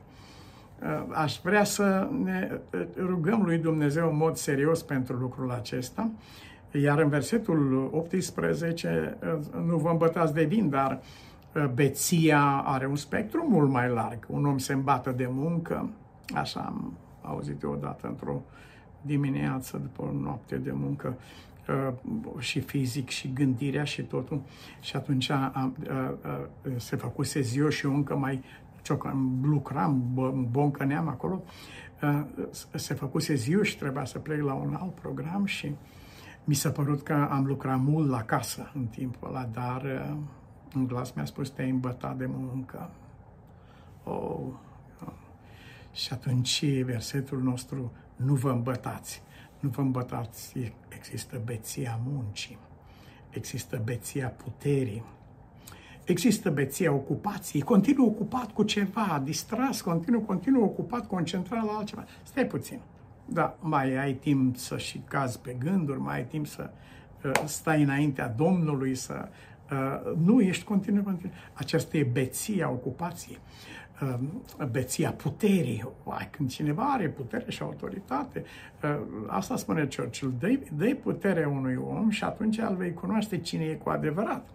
Aș 1.08 1.40
vrea 1.42 1.64
să 1.64 2.08
ne 2.22 2.60
rugăm 2.98 3.42
lui 3.42 3.58
Dumnezeu 3.58 4.10
în 4.10 4.16
mod 4.16 4.36
serios 4.36 4.82
pentru 4.82 5.16
lucrul 5.16 5.50
acesta, 5.50 6.10
iar 6.72 6.98
în 6.98 7.08
versetul 7.08 7.90
18, 7.92 9.16
nu 9.66 9.76
vă 9.76 9.88
îmbătați 9.88 10.34
de 10.34 10.44
vin, 10.44 10.68
dar 10.68 11.00
beția 11.74 12.62
are 12.64 12.86
un 12.86 12.96
spectru 12.96 13.46
mult 13.48 13.70
mai 13.70 13.88
larg. 13.88 14.26
Un 14.28 14.44
om 14.44 14.58
se 14.58 14.72
îmbată 14.72 15.10
de 15.10 15.28
muncă, 15.30 15.90
așa 16.34 16.60
am 16.60 16.92
auzit 17.22 17.62
eu 17.62 17.72
odată 17.72 18.06
într-o 18.06 18.42
dimineață, 19.00 19.78
după 19.78 20.02
o 20.02 20.12
noapte 20.20 20.56
de 20.56 20.72
muncă, 20.72 21.16
uh, 21.68 21.94
și 22.38 22.60
fizic 22.60 23.08
și 23.08 23.32
gândirea 23.32 23.84
și 23.84 24.02
totul. 24.02 24.42
Și 24.80 24.96
atunci 24.96 25.30
a, 25.30 25.52
a, 25.54 25.72
a, 25.90 26.48
se 26.76 26.96
făcuse 26.96 27.40
ziua 27.40 27.70
și 27.70 27.86
eu 27.86 27.94
încă 27.94 28.16
mai 28.16 28.42
ciocam, 28.88 29.40
lucram, 29.42 30.02
boncăneam 30.50 31.08
acolo. 31.08 31.42
A, 32.00 32.26
se 32.74 32.94
făcuse 32.94 33.34
ziua 33.34 33.62
și 33.62 33.76
trebuia 33.76 34.04
să 34.04 34.18
plec 34.18 34.42
la 34.42 34.54
un 34.54 34.74
alt 34.74 34.94
program 34.94 35.44
și 35.44 35.74
mi 36.44 36.54
s-a 36.54 36.70
părut 36.70 37.02
că 37.02 37.28
am 37.30 37.44
lucrat 37.44 37.80
mult 37.80 38.08
la 38.08 38.22
casă 38.22 38.70
în 38.74 38.86
timpul 38.86 39.28
ăla, 39.28 39.44
dar 39.44 40.12
un 40.76 40.86
glas 40.86 41.12
mi-a 41.12 41.24
spus, 41.24 41.50
te-ai 41.50 41.70
îmbătat 41.70 42.16
de 42.16 42.26
muncă. 42.26 42.90
Oh. 44.04 44.52
Și 45.92 46.12
atunci 46.12 46.82
versetul 46.82 47.42
nostru 47.42 47.92
nu 48.16 48.34
vă 48.34 48.50
îmbătați. 48.50 49.22
Nu 49.60 49.68
vă 49.68 49.80
îmbătați. 49.80 50.72
Există 50.88 51.40
beția 51.44 52.00
muncii. 52.04 52.58
Există 53.30 53.80
beția 53.84 54.28
puterii. 54.28 55.04
Există 56.08 56.50
beția 56.50 56.92
ocupației. 56.92 57.62
Continuu 57.62 58.06
ocupat 58.06 58.52
cu 58.52 58.62
ceva, 58.62 59.22
distras, 59.24 59.80
continuu, 59.80 60.20
continuu 60.20 60.64
ocupat, 60.64 61.06
concentrat 61.06 61.64
la 61.64 61.72
altceva. 61.72 62.04
Stai 62.22 62.46
puțin. 62.46 62.80
Da, 63.24 63.56
mai 63.60 63.96
ai 63.96 64.12
timp 64.12 64.56
să 64.56 64.78
și 64.78 65.02
cazi 65.08 65.40
pe 65.40 65.56
gânduri, 65.58 66.00
mai 66.00 66.16
ai 66.16 66.24
timp 66.24 66.46
să 66.46 66.70
uh, 67.24 67.32
stai 67.44 67.82
înaintea 67.82 68.28
Domnului, 68.28 68.94
să 68.94 69.28
uh, 69.70 70.16
nu 70.24 70.40
ești 70.40 70.64
continuu, 70.64 71.02
continuu. 71.02 71.32
Aceasta 71.52 71.96
e 71.96 72.02
beția 72.02 72.70
ocupației. 72.70 73.38
Um, 74.02 74.42
beția 74.70 75.10
puterii. 75.12 75.88
Uai, 76.04 76.28
când 76.30 76.50
cineva 76.50 76.82
are 76.82 77.08
putere 77.08 77.50
și 77.50 77.62
autoritate, 77.62 78.44
uh, 78.82 79.00
asta 79.26 79.56
spune 79.56 79.88
Churchill, 79.96 80.34
dă-i, 80.76 80.94
putere 80.94 81.44
unui 81.44 81.74
om 81.74 82.10
și 82.10 82.24
atunci 82.24 82.58
îl 82.58 82.76
vei 82.76 82.94
cunoaște 82.94 83.38
cine 83.38 83.64
e 83.64 83.74
cu 83.74 83.88
adevărat. 83.88 84.48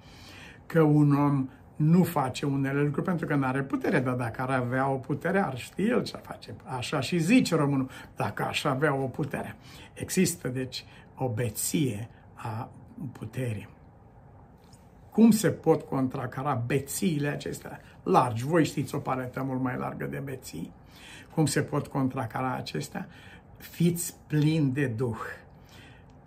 Că 0.66 0.82
un 0.82 1.16
om 1.16 1.50
nu 1.76 2.04
face 2.04 2.46
unele 2.46 2.82
lucruri 2.82 3.06
pentru 3.06 3.26
că 3.26 3.36
nu 3.36 3.46
are 3.46 3.62
putere, 3.62 4.00
dar 4.00 4.14
dacă 4.14 4.42
ar 4.42 4.50
avea 4.50 4.90
o 4.90 4.96
putere, 4.96 5.40
ar 5.40 5.58
ști 5.58 5.88
el 5.88 6.04
ce 6.04 6.18
face. 6.18 6.56
Așa 6.64 7.00
și 7.00 7.18
zice 7.18 7.56
românul, 7.56 7.90
dacă 8.16 8.44
aș 8.44 8.64
avea 8.64 8.96
o 8.96 9.08
putere. 9.08 9.56
Există, 9.94 10.48
deci, 10.48 10.86
o 11.18 11.30
beție 11.30 12.10
a 12.34 12.70
puterii. 13.12 13.70
Cum 15.12 15.32
se 15.32 15.50
pot 15.50 15.82
contracara 15.82 16.64
bețiile 16.66 17.28
acestea 17.28 17.80
largi? 18.04 18.46
Voi 18.46 18.66
știți 18.66 18.96
o 18.96 18.98
paletă 18.98 19.44
mult 19.44 19.62
mai 19.62 19.78
largă 19.78 20.06
de 20.06 20.22
beții. 20.24 20.72
Cum 21.34 21.46
se 21.46 21.62
pot 21.62 21.88
contracara 21.88 22.56
acestea? 22.56 23.08
Fiți 23.58 24.16
plini 24.28 24.72
de 24.72 24.86
Duh. 24.86 25.20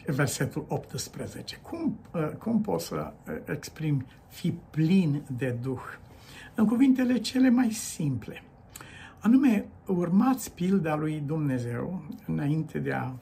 Versetul 0.06 0.64
18. 0.68 1.56
Cum, 1.56 1.98
uh, 2.12 2.28
cum 2.38 2.60
poți 2.60 2.86
să 2.86 3.12
uh, 3.28 3.34
exprim 3.44 4.06
fi 4.36 4.54
plin 4.70 5.22
de 5.36 5.50
Duh? 5.62 5.82
În 6.54 6.66
cuvintele 6.66 7.18
cele 7.18 7.50
mai 7.50 7.70
simple. 7.70 8.42
Anume, 9.18 9.66
urmați 9.86 10.54
pilda 10.54 10.96
lui 10.96 11.22
Dumnezeu 11.26 12.02
înainte 12.26 12.78
de 12.78 12.92
a 12.92 13.12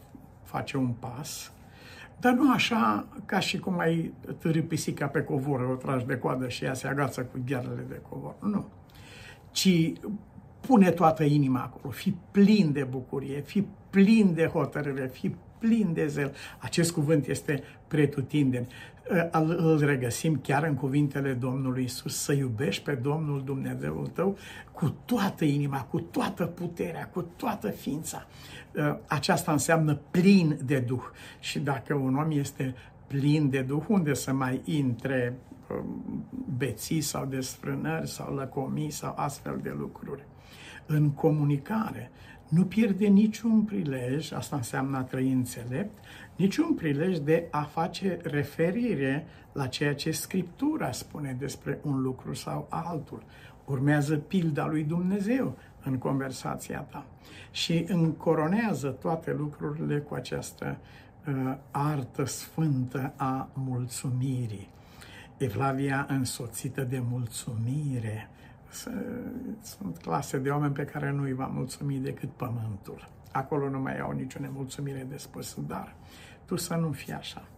face 0.42 0.76
un 0.76 0.88
pas, 0.88 1.52
dar 2.20 2.32
nu 2.32 2.52
așa 2.52 3.06
ca 3.24 3.38
și 3.38 3.58
cum 3.58 3.78
ai 3.78 4.14
târâ 4.38 4.62
pisica 4.62 5.06
pe 5.06 5.22
covor, 5.22 5.60
o 5.60 5.74
tragi 5.74 6.06
de 6.06 6.18
coadă 6.18 6.48
și 6.48 6.64
ea 6.64 6.74
se 6.74 6.86
agață 6.86 7.24
cu 7.24 7.38
ghearele 7.46 7.84
de 7.88 8.00
covor. 8.08 8.34
Nu. 8.42 8.64
Ci 9.50 9.92
pune 10.60 10.90
toată 10.90 11.24
inima 11.24 11.60
acolo, 11.60 11.92
fi 11.92 12.14
plin 12.30 12.72
de 12.72 12.84
bucurie, 12.84 13.40
fi 13.40 13.66
plin 13.90 14.34
de 14.34 14.46
hotărâre, 14.46 15.06
fi 15.06 15.34
plin 15.64 15.92
de 15.92 16.06
zel. 16.06 16.34
Acest 16.58 16.92
cuvânt 16.92 17.26
este 17.26 17.62
pretutindeni. 17.88 18.66
Îl, 19.30 19.56
îl 19.58 19.84
regăsim 19.84 20.40
chiar 20.42 20.64
în 20.64 20.74
cuvintele 20.74 21.32
Domnului 21.32 21.84
Isus, 21.84 22.16
să 22.16 22.32
iubești 22.32 22.82
pe 22.82 22.92
Domnul 22.92 23.42
Dumnezeul 23.44 24.06
tău 24.06 24.36
cu 24.72 24.96
toată 25.04 25.44
inima, 25.44 25.82
cu 25.82 26.00
toată 26.00 26.44
puterea, 26.44 27.08
cu 27.08 27.20
toată 27.36 27.70
ființa. 27.70 28.26
Aceasta 29.06 29.52
înseamnă 29.52 29.98
plin 30.10 30.58
de 30.64 30.78
Duh. 30.78 31.02
Și 31.40 31.58
dacă 31.58 31.94
un 31.94 32.16
om 32.16 32.30
este 32.30 32.74
plin 33.06 33.50
de 33.50 33.60
Duh, 33.60 33.82
unde 33.88 34.14
să 34.14 34.32
mai 34.32 34.60
intre 34.64 35.36
um, 35.70 36.26
beții 36.56 37.00
sau 37.00 37.24
desfrânări 37.26 38.08
sau 38.08 38.34
lăcomii 38.34 38.90
sau 38.90 39.14
astfel 39.16 39.58
de 39.62 39.74
lucruri? 39.78 40.26
În 40.86 41.10
comunicare, 41.10 42.10
nu 42.54 42.64
pierde 42.64 43.06
niciun 43.06 43.62
prilej, 43.62 44.32
asta 44.32 44.56
înseamnă 44.56 44.96
a 44.96 45.02
trăi 45.02 45.32
înțelept, 45.32 45.98
niciun 46.36 46.74
prilej 46.74 47.18
de 47.18 47.46
a 47.50 47.62
face 47.62 48.18
referire 48.22 49.26
la 49.52 49.66
ceea 49.66 49.94
ce 49.94 50.10
Scriptura 50.10 50.92
spune 50.92 51.36
despre 51.38 51.78
un 51.82 52.00
lucru 52.00 52.34
sau 52.34 52.66
altul. 52.70 53.22
Urmează 53.64 54.16
pilda 54.16 54.66
lui 54.66 54.82
Dumnezeu 54.82 55.56
în 55.84 55.98
conversația 55.98 56.80
ta 56.80 57.06
și 57.50 57.84
încoronează 57.88 58.88
toate 58.88 59.32
lucrurile 59.32 59.98
cu 59.98 60.14
această 60.14 60.76
uh, 61.26 61.56
artă 61.70 62.24
sfântă 62.24 63.12
a 63.16 63.48
mulțumirii. 63.54 64.68
Evlavia 65.36 66.06
însoțită 66.08 66.82
de 66.82 67.02
mulțumire. 67.10 68.28
Sunt 69.60 69.98
clase 70.02 70.38
de 70.38 70.50
oameni 70.50 70.72
pe 70.72 70.84
care 70.84 71.10
nu 71.10 71.22
îi 71.22 71.32
va 71.32 71.46
mulțumi 71.46 71.98
decât 71.98 72.30
pământul. 72.30 73.08
Acolo 73.32 73.68
nu 73.68 73.80
mai 73.80 73.98
au 73.98 74.10
nicio 74.10 74.40
nemulțumire 74.40 75.06
de 75.08 75.16
spus, 75.16 75.56
dar 75.66 75.94
tu 76.44 76.56
să 76.56 76.74
nu 76.74 76.92
fii 76.92 77.12
așa. 77.12 77.48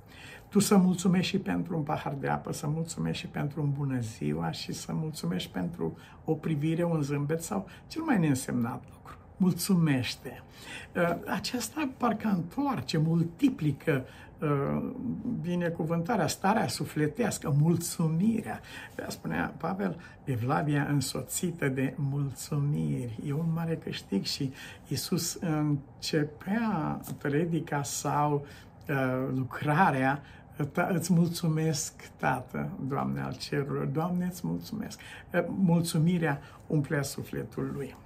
Tu 0.48 0.58
să 0.58 0.76
mulțumești 0.76 1.30
și 1.30 1.38
pentru 1.38 1.76
un 1.76 1.82
pahar 1.82 2.14
de 2.14 2.28
apă, 2.28 2.52
să 2.52 2.66
mulțumești 2.66 3.20
și 3.20 3.28
pentru 3.28 3.62
un 3.62 3.72
bună 3.72 4.00
ziua 4.00 4.50
și 4.50 4.72
să 4.72 4.92
mulțumești 4.92 5.50
pentru 5.50 5.96
o 6.24 6.34
privire, 6.34 6.84
un 6.84 7.02
zâmbet 7.02 7.42
sau 7.42 7.66
cel 7.86 8.02
mai 8.02 8.18
neînsemnat 8.18 8.82
lucru. 8.92 9.16
Mulțumește. 9.36 10.42
Uh, 10.94 11.16
aceasta 11.26 11.88
parcă 11.96 12.28
întoarce, 12.28 12.98
multiplică 12.98 14.04
uh, 14.04 14.25
binecuvântarea, 15.40 16.26
starea 16.26 16.68
sufletească, 16.68 17.54
mulțumirea. 17.58 18.60
De 18.94 19.04
spunea 19.08 19.54
Pavel, 19.56 19.96
Evlavia 20.24 20.86
însoțită 20.90 21.68
de 21.68 21.94
mulțumiri. 21.96 23.18
E 23.26 23.32
un 23.32 23.52
mare 23.54 23.76
câștig 23.76 24.24
și 24.24 24.52
Isus 24.88 25.38
începea 25.40 27.00
predica 27.18 27.82
sau 27.82 28.46
uh, 28.88 29.28
lucrarea 29.34 30.22
Ta, 30.72 30.88
îți 30.92 31.12
mulțumesc, 31.12 31.92
Tată, 32.16 32.68
Doamne 32.88 33.20
al 33.20 33.34
cerurilor, 33.34 33.84
Doamne, 33.84 34.26
îți 34.30 34.46
mulțumesc. 34.46 35.00
Mulțumirea 35.46 36.40
umplea 36.66 37.02
sufletul 37.02 37.70
lui. 37.74 37.96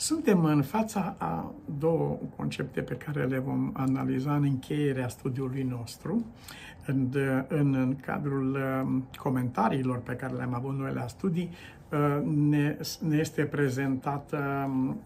Suntem 0.00 0.44
în 0.44 0.62
fața 0.62 1.14
a 1.18 1.52
două 1.78 2.18
concepte 2.36 2.80
pe 2.80 2.94
care 2.94 3.24
le 3.24 3.38
vom 3.38 3.70
analiza 3.72 4.34
în 4.34 4.42
încheierea 4.42 5.08
studiului 5.08 5.62
nostru, 5.62 6.24
în, 6.86 7.08
în, 7.48 7.74
în 7.74 7.96
cadrul 8.00 8.58
um, 8.82 9.04
comentariilor 9.16 9.98
pe 9.98 10.12
care 10.12 10.34
le-am 10.34 10.54
avut 10.54 10.78
noi 10.78 10.92
la 10.92 11.06
studii, 11.06 11.50
uh, 11.92 12.24
ne, 12.24 12.76
ne 13.08 13.16
este 13.16 13.42
prezentată 13.42 14.66
um, 14.68 15.00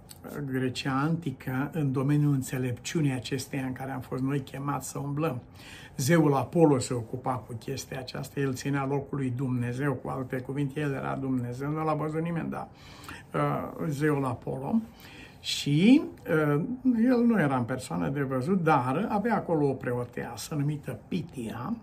Grecia 0.45 1.01
antică 1.01 1.71
în 1.73 1.93
domeniul 1.93 2.33
înțelepciunii 2.33 3.13
acesteia 3.13 3.65
în 3.65 3.73
care 3.73 3.91
am 3.91 4.01
fost 4.01 4.23
noi 4.23 4.41
chemați 4.41 4.91
să 4.91 4.99
umblăm. 4.99 5.41
Zeul 5.97 6.35
Apollo 6.35 6.79
se 6.79 6.95
ocupa 6.95 7.35
cu 7.35 7.55
chestia 7.59 7.99
aceasta, 7.99 8.41
el 8.41 8.55
ținea 8.55 8.85
locul 8.85 9.19
lui 9.19 9.33
Dumnezeu, 9.37 9.95
cu 9.95 10.09
alte 10.09 10.37
cuvinte, 10.37 10.81
el 10.81 10.93
era 10.93 11.17
Dumnezeu, 11.21 11.71
nu 11.71 11.85
l-a 11.85 11.95
văzut 11.95 12.21
nimeni, 12.21 12.51
dar 12.51 12.69
uh, 13.35 13.87
zeul 13.89 14.25
Apollo. 14.25 14.81
Și 15.41 16.03
uh, 16.29 16.65
el 17.09 17.25
nu 17.27 17.41
era 17.41 17.57
în 17.57 17.65
persoană 17.65 18.09
de 18.09 18.23
văzut, 18.23 18.63
dar 18.63 19.07
avea 19.09 19.35
acolo 19.35 19.69
o 19.69 19.73
preoteasă 19.73 20.55
numită 20.55 20.99
Pitia, 21.09 21.77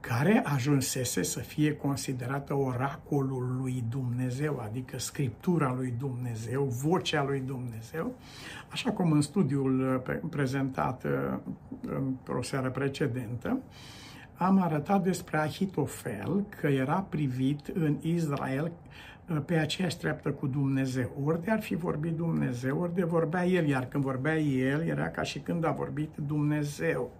care 0.00 0.42
ajunsese 0.44 1.22
să 1.22 1.40
fie 1.40 1.76
considerată 1.76 2.54
oracolul 2.54 3.56
lui 3.60 3.84
Dumnezeu, 3.88 4.60
adică 4.64 4.98
scriptura 4.98 5.74
lui 5.76 5.94
Dumnezeu, 5.98 6.64
vocea 6.64 7.24
lui 7.24 7.40
Dumnezeu, 7.40 8.14
așa 8.68 8.90
cum 8.90 9.12
în 9.12 9.20
studiul 9.20 10.02
uh, 10.08 10.16
prezentat 10.30 11.04
uh, 11.04 11.38
într-o 11.98 12.42
seară 12.42 12.70
precedentă, 12.70 13.58
am 14.34 14.62
arătat 14.62 15.02
despre 15.02 15.36
Ahitofel 15.36 16.44
că 16.60 16.66
era 16.66 17.06
privit 17.08 17.66
în 17.66 17.96
Israel 18.00 18.72
uh, 19.28 19.38
pe 19.44 19.54
aceeași 19.54 19.98
treaptă 19.98 20.30
cu 20.30 20.46
Dumnezeu. 20.46 21.10
Ori 21.24 21.42
de 21.42 21.50
ar 21.50 21.60
fi 21.60 21.74
vorbit 21.74 22.12
Dumnezeu, 22.12 22.80
ori 22.80 22.94
de 22.94 23.04
vorbea 23.04 23.46
el, 23.46 23.66
iar 23.66 23.86
când 23.86 24.04
vorbea 24.04 24.38
el, 24.38 24.80
era 24.80 25.08
ca 25.08 25.22
și 25.22 25.38
când 25.38 25.64
a 25.64 25.70
vorbit 25.70 26.10
Dumnezeu. 26.26 27.19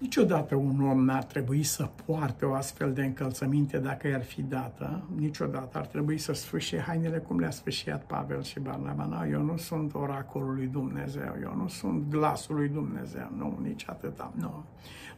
Niciodată 0.00 0.54
un 0.54 0.88
om 0.88 1.04
n-ar 1.04 1.24
trebui 1.24 1.62
să 1.62 1.88
poarte 2.04 2.44
o 2.44 2.54
astfel 2.54 2.92
de 2.92 3.04
încălțăminte 3.04 3.78
dacă 3.78 4.08
i-ar 4.08 4.24
fi 4.24 4.42
dată. 4.42 5.02
Niciodată 5.16 5.78
ar 5.78 5.86
trebui 5.86 6.18
să 6.18 6.32
sfâșie 6.32 6.78
hainele 6.78 7.18
cum 7.18 7.38
le-a 7.38 7.50
sfâșiat 7.50 8.04
Pavel 8.04 8.42
și 8.42 8.60
Barnaba. 8.60 9.04
No, 9.04 9.26
eu 9.26 9.42
nu 9.42 9.56
sunt 9.56 9.94
oracolul 9.94 10.54
lui 10.54 10.66
Dumnezeu, 10.66 11.36
eu 11.42 11.54
nu 11.56 11.68
sunt 11.68 12.10
glasul 12.10 12.54
lui 12.54 12.68
Dumnezeu, 12.68 13.32
nu, 13.36 13.58
nici 13.62 13.84
atâta, 13.86 14.32
nu. 14.34 14.64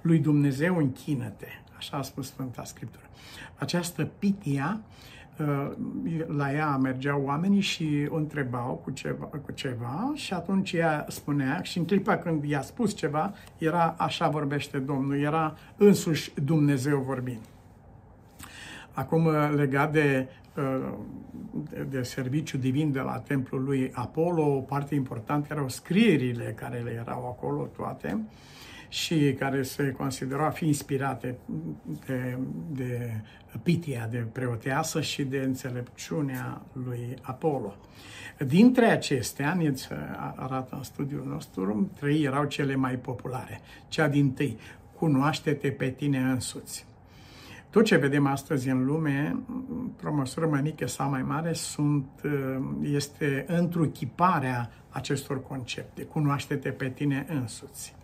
Lui 0.01 0.19
Dumnezeu 0.19 0.77
închină-te, 0.77 1.49
așa 1.77 1.97
a 1.97 2.03
spus 2.03 2.27
Sfânta 2.27 2.65
Scriptură. 2.65 3.05
Această 3.59 4.05
pitia 4.19 4.81
Uh, 4.81 5.22
la 6.27 6.53
ea 6.53 6.77
mergeau 6.77 7.23
oamenii 7.25 7.61
și 7.61 8.07
o 8.09 8.17
întrebau 8.17 8.81
cu 8.85 8.91
ceva, 8.91 9.25
cu 9.25 9.53
ceva 9.53 10.13
și 10.15 10.33
atunci 10.33 10.73
ea 10.73 11.05
spunea 11.09 11.63
și 11.63 11.79
în 11.79 11.85
clipa 11.85 12.17
când 12.17 12.45
i-a 12.45 12.63
spus 12.63 12.95
ceva, 12.95 13.35
era 13.59 13.95
așa 13.99 14.29
vorbește 14.29 14.79
Domnul, 14.79 15.21
era 15.21 15.57
însuși 15.77 16.33
Dumnezeu 16.45 16.99
vorbind. 16.99 17.41
Acum, 18.93 19.25
uh, 19.25 19.53
legat 19.55 19.93
de, 19.93 20.29
uh, 20.57 20.93
de, 21.71 21.87
de 21.91 22.03
serviciu 22.03 22.59
divin 22.59 22.93
de 22.93 23.01
la 23.01 23.19
templul 23.19 23.65
lui 23.65 23.91
Apollo, 23.95 24.57
o 24.57 24.61
parte 24.61 24.95
importantă 24.95 25.49
erau 25.51 25.69
scrierile 25.69 26.55
care 26.57 26.79
le 26.79 26.91
erau 26.91 27.27
acolo 27.27 27.69
toate 27.77 28.21
și 28.93 29.35
care 29.39 29.63
se 29.63 29.91
considerau 29.91 30.45
a 30.45 30.51
fi 30.51 30.67
inspirate 30.67 31.37
de, 32.07 32.39
de 32.71 33.21
Pitia, 33.63 34.07
de 34.11 34.17
preoteasă 34.33 35.01
și 35.01 35.23
de 35.25 35.39
înțelepciunea 35.39 36.63
lui 36.73 37.15
Apollo. 37.23 37.75
Dintre 38.47 38.85
acestea, 38.85 39.55
ne 39.55 39.73
arată 40.37 40.77
în 40.77 40.83
studiul 40.83 41.25
nostru, 41.27 41.91
trei 41.99 42.23
erau 42.23 42.45
cele 42.45 42.75
mai 42.75 42.95
populare. 42.95 43.61
Cea 43.89 44.09
din 44.09 44.33
tâi, 44.33 44.59
cunoaște-te 44.95 45.71
pe 45.71 45.91
tine 45.91 46.19
însuți. 46.19 46.87
Tot 47.71 47.85
ce 47.85 47.97
vedem 47.97 48.27
astăzi 48.27 48.69
în 48.69 48.85
lume, 48.85 49.37
într-o 49.69 50.15
măsură 50.15 50.47
mai 50.47 50.63
mică 50.63 50.87
sau 50.87 51.11
mai 51.11 51.23
mare, 51.23 51.53
sunt, 51.53 52.07
este 52.83 53.45
întruchiparea 53.49 54.71
acestor 54.89 55.43
concepte. 55.43 56.03
Cunoaște-te 56.03 56.71
pe 56.71 56.89
tine 56.89 57.27
însuți. 57.29 58.01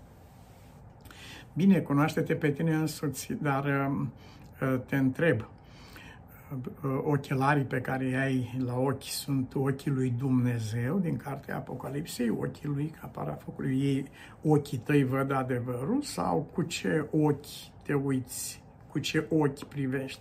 Bine, 1.54 1.78
cunoaște-te 1.78 2.34
pe 2.34 2.50
tine 2.50 2.74
însuți, 2.74 3.32
dar 3.42 3.64
uh, 3.64 4.80
te 4.86 4.96
întreb, 4.96 5.40
uh, 5.40 7.00
ochelarii 7.04 7.64
pe 7.64 7.80
care 7.80 8.04
îi 8.04 8.16
ai 8.16 8.60
la 8.64 8.78
ochi 8.78 9.02
sunt 9.02 9.54
ochii 9.54 9.90
lui 9.90 10.14
Dumnezeu 10.18 10.98
din 10.98 11.16
cartea 11.16 11.56
Apocalipsei, 11.56 12.30
ochii 12.30 12.68
lui 12.68 12.94
ca 13.00 13.06
parafocului 13.06 13.80
ei, 13.80 14.04
ochii 14.42 14.78
tăi 14.78 15.04
văd 15.04 15.32
adevărul? 15.32 16.02
Sau 16.02 16.48
cu 16.52 16.62
ce 16.62 17.06
ochi 17.10 17.82
te 17.82 17.94
uiți, 17.94 18.62
cu 18.90 18.98
ce 18.98 19.26
ochi 19.28 19.64
privești? 19.64 20.20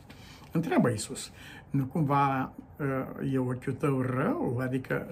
Întreabă 0.51 0.89
Iisus, 0.89 1.31
nu 1.69 1.85
cumva 1.85 2.53
uh, 2.77 3.33
e 3.33 3.37
ochiul 3.37 3.73
tău 3.73 4.01
rău? 4.01 4.57
Adică 4.61 5.07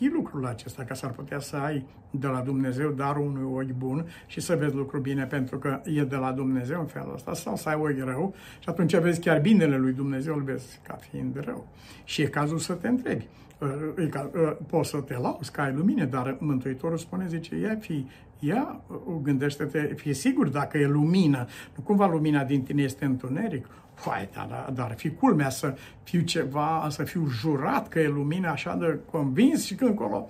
știi 0.00 0.12
lucrul 0.12 0.46
acesta, 0.46 0.84
că 0.84 0.94
s-ar 0.94 1.10
putea 1.10 1.38
să 1.38 1.56
ai 1.56 1.86
de 2.10 2.26
la 2.26 2.40
Dumnezeu 2.40 2.90
darul 2.90 3.26
unui 3.26 3.52
ochi 3.52 3.76
bun 3.78 4.06
și 4.26 4.40
să 4.40 4.56
vezi 4.56 4.74
lucruri 4.74 5.02
bine 5.02 5.24
pentru 5.24 5.58
că 5.58 5.80
e 5.84 6.04
de 6.04 6.16
la 6.16 6.32
Dumnezeu 6.32 6.80
în 6.80 6.86
felul 6.86 7.14
ăsta, 7.14 7.34
sau 7.34 7.56
să 7.56 7.68
ai 7.68 7.74
ochi 7.74 8.04
rău 8.04 8.34
și 8.58 8.68
atunci 8.68 8.96
vezi 8.96 9.20
chiar 9.20 9.40
binele 9.40 9.76
lui 9.76 9.92
Dumnezeu, 9.92 10.34
îl 10.34 10.42
vezi 10.42 10.80
ca 10.82 10.94
fiind 10.94 11.44
rău. 11.44 11.66
Și 12.04 12.22
e 12.22 12.26
cazul 12.26 12.58
să 12.58 12.72
te 12.72 12.88
întrebi. 12.88 13.26
E 13.96 14.06
ca, 14.06 14.30
poți 14.66 14.88
să 14.88 15.00
te 15.00 15.18
lauzi 15.18 15.52
că 15.52 15.60
ai 15.60 15.72
lumină, 15.72 16.04
dar 16.04 16.36
Mântuitorul 16.38 16.98
spune, 16.98 17.26
zice, 17.28 17.58
ia 17.58 17.76
fi, 17.80 18.06
ia, 18.38 18.80
gândește-te, 19.22 19.80
fie 19.96 20.12
sigur 20.14 20.48
dacă 20.48 20.78
e 20.78 20.86
lumină, 20.86 21.46
nu 21.76 21.82
cumva 21.82 22.06
lumina 22.06 22.44
din 22.44 22.62
tine 22.62 22.82
este 22.82 23.04
întuneric, 23.04 23.66
Păi, 24.04 24.28
dar, 24.32 24.70
dar 24.74 24.90
ar 24.90 24.96
fi 24.96 25.10
culmea 25.10 25.50
să 25.50 25.76
fiu 26.02 26.20
ceva, 26.20 26.86
să 26.90 27.04
fiu 27.04 27.26
jurat 27.26 27.88
că 27.88 27.98
e 27.98 28.08
lumină 28.08 28.48
așa 28.48 28.76
de 28.76 28.98
convins 29.10 29.64
și 29.64 29.74
când 29.74 29.90
încolo 29.90 30.28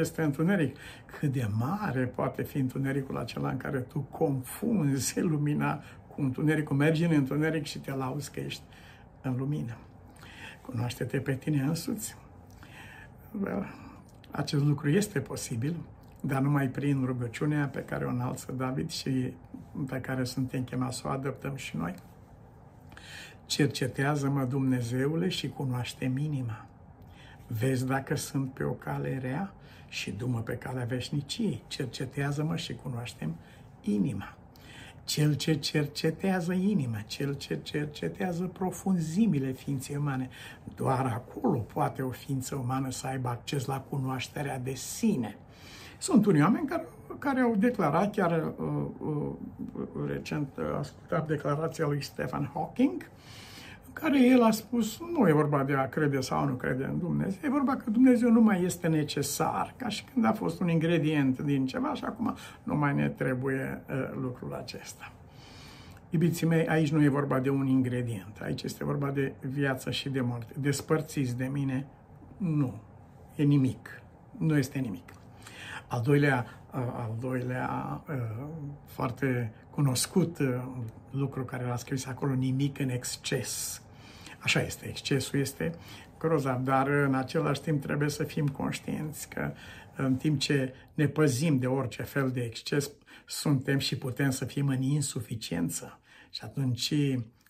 este 0.00 0.22
întuneric. 0.22 0.76
Cât 1.18 1.32
de 1.32 1.48
mare 1.58 2.04
poate 2.04 2.42
fi 2.42 2.58
întunericul 2.58 3.16
acela 3.16 3.50
în 3.50 3.56
care 3.56 3.78
tu 3.78 3.98
confunzi 3.98 5.20
lumina 5.20 5.82
cu 6.08 6.20
întunericul, 6.20 6.76
mergi 6.76 7.04
în 7.04 7.12
întuneric 7.12 7.64
și 7.64 7.78
te 7.78 7.94
lauzi 7.94 8.30
că 8.30 8.40
ești 8.40 8.62
în 9.22 9.36
lumină. 9.36 9.76
Cunoaște-te 10.66 11.18
pe 11.18 11.34
tine 11.34 11.62
însuți. 11.62 12.16
Acest 14.30 14.64
lucru 14.64 14.88
este 14.88 15.20
posibil, 15.20 15.76
dar 16.20 16.40
numai 16.40 16.68
prin 16.68 17.04
rugăciunea 17.04 17.68
pe 17.68 17.80
care 17.80 18.04
o 18.04 18.08
înalță 18.08 18.52
David 18.52 18.90
și 18.90 19.32
pe 19.86 20.00
care 20.00 20.24
suntem 20.24 20.64
chemați 20.64 20.96
să 20.96 21.02
o 21.06 21.10
adoptăm 21.10 21.56
și 21.56 21.76
noi. 21.76 21.94
Cercetează-mă, 23.50 24.44
Dumnezeule, 24.44 25.28
și 25.28 25.48
cunoaște 25.48 26.06
minima. 26.06 26.66
Vezi 27.46 27.86
dacă 27.86 28.16
sunt 28.16 28.52
pe 28.52 28.64
o 28.64 28.72
cale 28.72 29.18
rea 29.22 29.52
și 29.88 30.10
dumă 30.10 30.40
pe 30.40 30.52
calea 30.52 30.84
veșniciei. 30.84 31.62
Cercetează-mă 31.68 32.56
și 32.56 32.74
cunoaștem 32.74 33.34
inima. 33.80 34.36
Cel 35.04 35.34
ce 35.34 35.54
cercetează 35.54 36.52
inima, 36.52 37.00
cel 37.00 37.34
ce 37.34 37.58
cercetează 37.62 38.44
profunzimile 38.44 39.52
ființei 39.52 39.96
umane, 39.96 40.28
doar 40.74 41.06
acolo 41.06 41.58
poate 41.58 42.02
o 42.02 42.10
ființă 42.10 42.54
umană 42.54 42.90
să 42.90 43.06
aibă 43.06 43.28
acces 43.28 43.64
la 43.64 43.80
cunoașterea 43.80 44.58
de 44.58 44.74
sine. 44.74 45.36
Sunt 46.00 46.26
unii 46.26 46.42
oameni 46.42 46.66
care, 46.66 46.86
care 47.18 47.40
au 47.40 47.54
declarat, 47.58 48.14
chiar 48.14 48.52
uh, 48.58 48.66
uh, 48.98 49.32
recent 50.06 50.48
uh, 50.58 50.64
ascultat 50.78 51.26
declarația 51.26 51.86
lui 51.86 52.02
Stephen 52.02 52.50
Hawking, 52.54 53.10
în 53.86 53.92
care 53.92 54.24
el 54.24 54.42
a 54.42 54.50
spus, 54.50 55.00
nu 55.12 55.28
e 55.28 55.32
vorba 55.32 55.64
de 55.64 55.74
a 55.74 55.88
crede 55.88 56.20
sau 56.20 56.46
nu 56.46 56.54
crede 56.54 56.84
în 56.84 56.98
Dumnezeu, 56.98 57.38
e 57.44 57.48
vorba 57.50 57.76
că 57.76 57.90
Dumnezeu 57.90 58.30
nu 58.30 58.40
mai 58.40 58.64
este 58.64 58.88
necesar, 58.88 59.74
ca 59.76 59.88
și 59.88 60.04
când 60.12 60.24
a 60.24 60.32
fost 60.32 60.60
un 60.60 60.68
ingredient 60.68 61.40
din 61.40 61.66
ceva 61.66 61.94
și 61.94 62.04
acum 62.04 62.36
nu 62.62 62.76
mai 62.76 62.94
ne 62.94 63.08
trebuie 63.08 63.82
uh, 63.90 63.96
lucrul 64.20 64.54
acesta. 64.54 65.12
Iubiții 66.10 66.46
mei, 66.46 66.66
aici 66.66 66.92
nu 66.92 67.02
e 67.02 67.08
vorba 67.08 67.40
de 67.40 67.50
un 67.50 67.66
ingredient, 67.66 68.38
aici 68.42 68.62
este 68.62 68.84
vorba 68.84 69.10
de 69.10 69.32
viață 69.40 69.90
și 69.90 70.08
de 70.08 70.20
moarte. 70.20 70.52
Despărțiți 70.60 71.36
de 71.36 71.48
mine, 71.52 71.86
nu, 72.36 72.74
e 73.36 73.42
nimic, 73.42 74.02
nu 74.38 74.56
este 74.56 74.78
nimic. 74.78 75.19
Al 75.90 76.00
doilea, 76.02 76.46
al 76.72 77.16
doilea 77.20 78.02
foarte 78.86 79.52
cunoscut 79.70 80.38
lucru 81.10 81.44
care 81.44 81.64
l-a 81.64 81.76
scris 81.76 82.06
acolo, 82.06 82.34
nimic 82.34 82.78
în 82.78 82.88
exces. 82.88 83.82
Așa 84.38 84.62
este, 84.62 84.88
excesul 84.88 85.38
este 85.38 85.74
grozav, 86.18 86.60
dar 86.60 86.88
în 86.88 87.14
același 87.14 87.60
timp 87.60 87.82
trebuie 87.82 88.08
să 88.08 88.24
fim 88.24 88.48
conștienți 88.48 89.28
că 89.28 89.52
în 89.96 90.16
timp 90.16 90.38
ce 90.38 90.74
ne 90.94 91.06
păzim 91.06 91.58
de 91.58 91.66
orice 91.66 92.02
fel 92.02 92.30
de 92.30 92.40
exces, 92.40 92.90
suntem 93.26 93.78
și 93.78 93.98
putem 93.98 94.30
să 94.30 94.44
fim 94.44 94.68
în 94.68 94.82
insuficiență. 94.82 96.00
Și 96.30 96.40
atunci, 96.44 96.94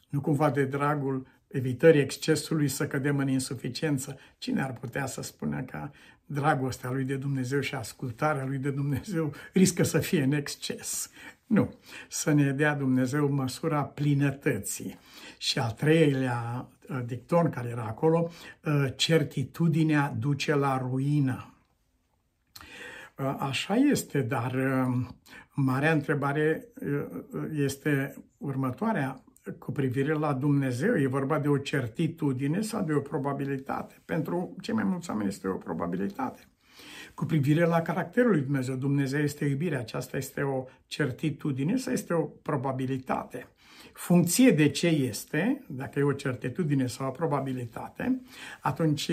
nu 0.08 0.20
cumva 0.20 0.50
de 0.50 0.64
dragul 0.64 1.26
evitării 1.50 2.00
excesului 2.00 2.68
să 2.68 2.86
cădem 2.86 3.18
în 3.18 3.28
insuficiență. 3.28 4.18
Cine 4.38 4.62
ar 4.62 4.72
putea 4.72 5.06
să 5.06 5.22
spună 5.22 5.62
că 5.62 5.90
dragostea 6.26 6.90
lui 6.90 7.04
de 7.04 7.16
Dumnezeu 7.16 7.60
și 7.60 7.74
ascultarea 7.74 8.44
lui 8.44 8.58
de 8.58 8.70
Dumnezeu 8.70 9.32
riscă 9.52 9.82
să 9.82 9.98
fie 9.98 10.22
în 10.22 10.32
exces? 10.32 11.10
Nu. 11.46 11.74
Să 12.08 12.32
ne 12.32 12.52
dea 12.52 12.74
Dumnezeu 12.74 13.28
măsura 13.28 13.82
plinătății. 13.82 14.98
Și 15.38 15.58
al 15.58 15.70
treilea 15.70 16.68
uh, 16.88 17.00
dicton 17.06 17.50
care 17.50 17.68
era 17.68 17.84
acolo, 17.84 18.30
uh, 18.64 18.86
certitudinea 18.96 20.14
duce 20.18 20.54
la 20.54 20.78
ruină. 20.78 21.54
Uh, 23.18 23.36
așa 23.38 23.74
este, 23.74 24.20
dar 24.20 24.54
marea 25.54 25.92
întrebare 25.92 26.66
este 27.52 28.14
următoarea 28.38 29.24
cu 29.58 29.72
privire 29.72 30.12
la 30.12 30.32
Dumnezeu, 30.32 30.94
e 30.96 31.06
vorba 31.06 31.38
de 31.38 31.48
o 31.48 31.58
certitudine 31.58 32.60
sau 32.60 32.82
de 32.84 32.92
o 32.92 33.00
probabilitate? 33.00 33.94
Pentru 34.04 34.56
cei 34.60 34.74
mai 34.74 34.84
mulți 34.84 35.10
oameni 35.10 35.28
este 35.28 35.48
o 35.48 35.54
probabilitate. 35.54 36.40
Cu 37.14 37.24
privire 37.24 37.64
la 37.64 37.82
caracterul 37.82 38.30
lui 38.30 38.40
Dumnezeu, 38.40 38.74
Dumnezeu 38.74 39.20
este 39.20 39.44
iubire, 39.44 39.76
aceasta 39.76 40.16
este 40.16 40.42
o 40.42 40.64
certitudine 40.86 41.76
sau 41.76 41.92
este 41.92 42.12
o 42.12 42.22
probabilitate? 42.22 43.46
Funcție 43.92 44.50
de 44.50 44.68
ce 44.68 44.86
este, 44.86 45.64
dacă 45.68 45.98
e 45.98 46.02
o 46.02 46.12
certitudine 46.12 46.86
sau 46.86 47.06
o 47.06 47.10
probabilitate, 47.10 48.20
atunci 48.60 49.10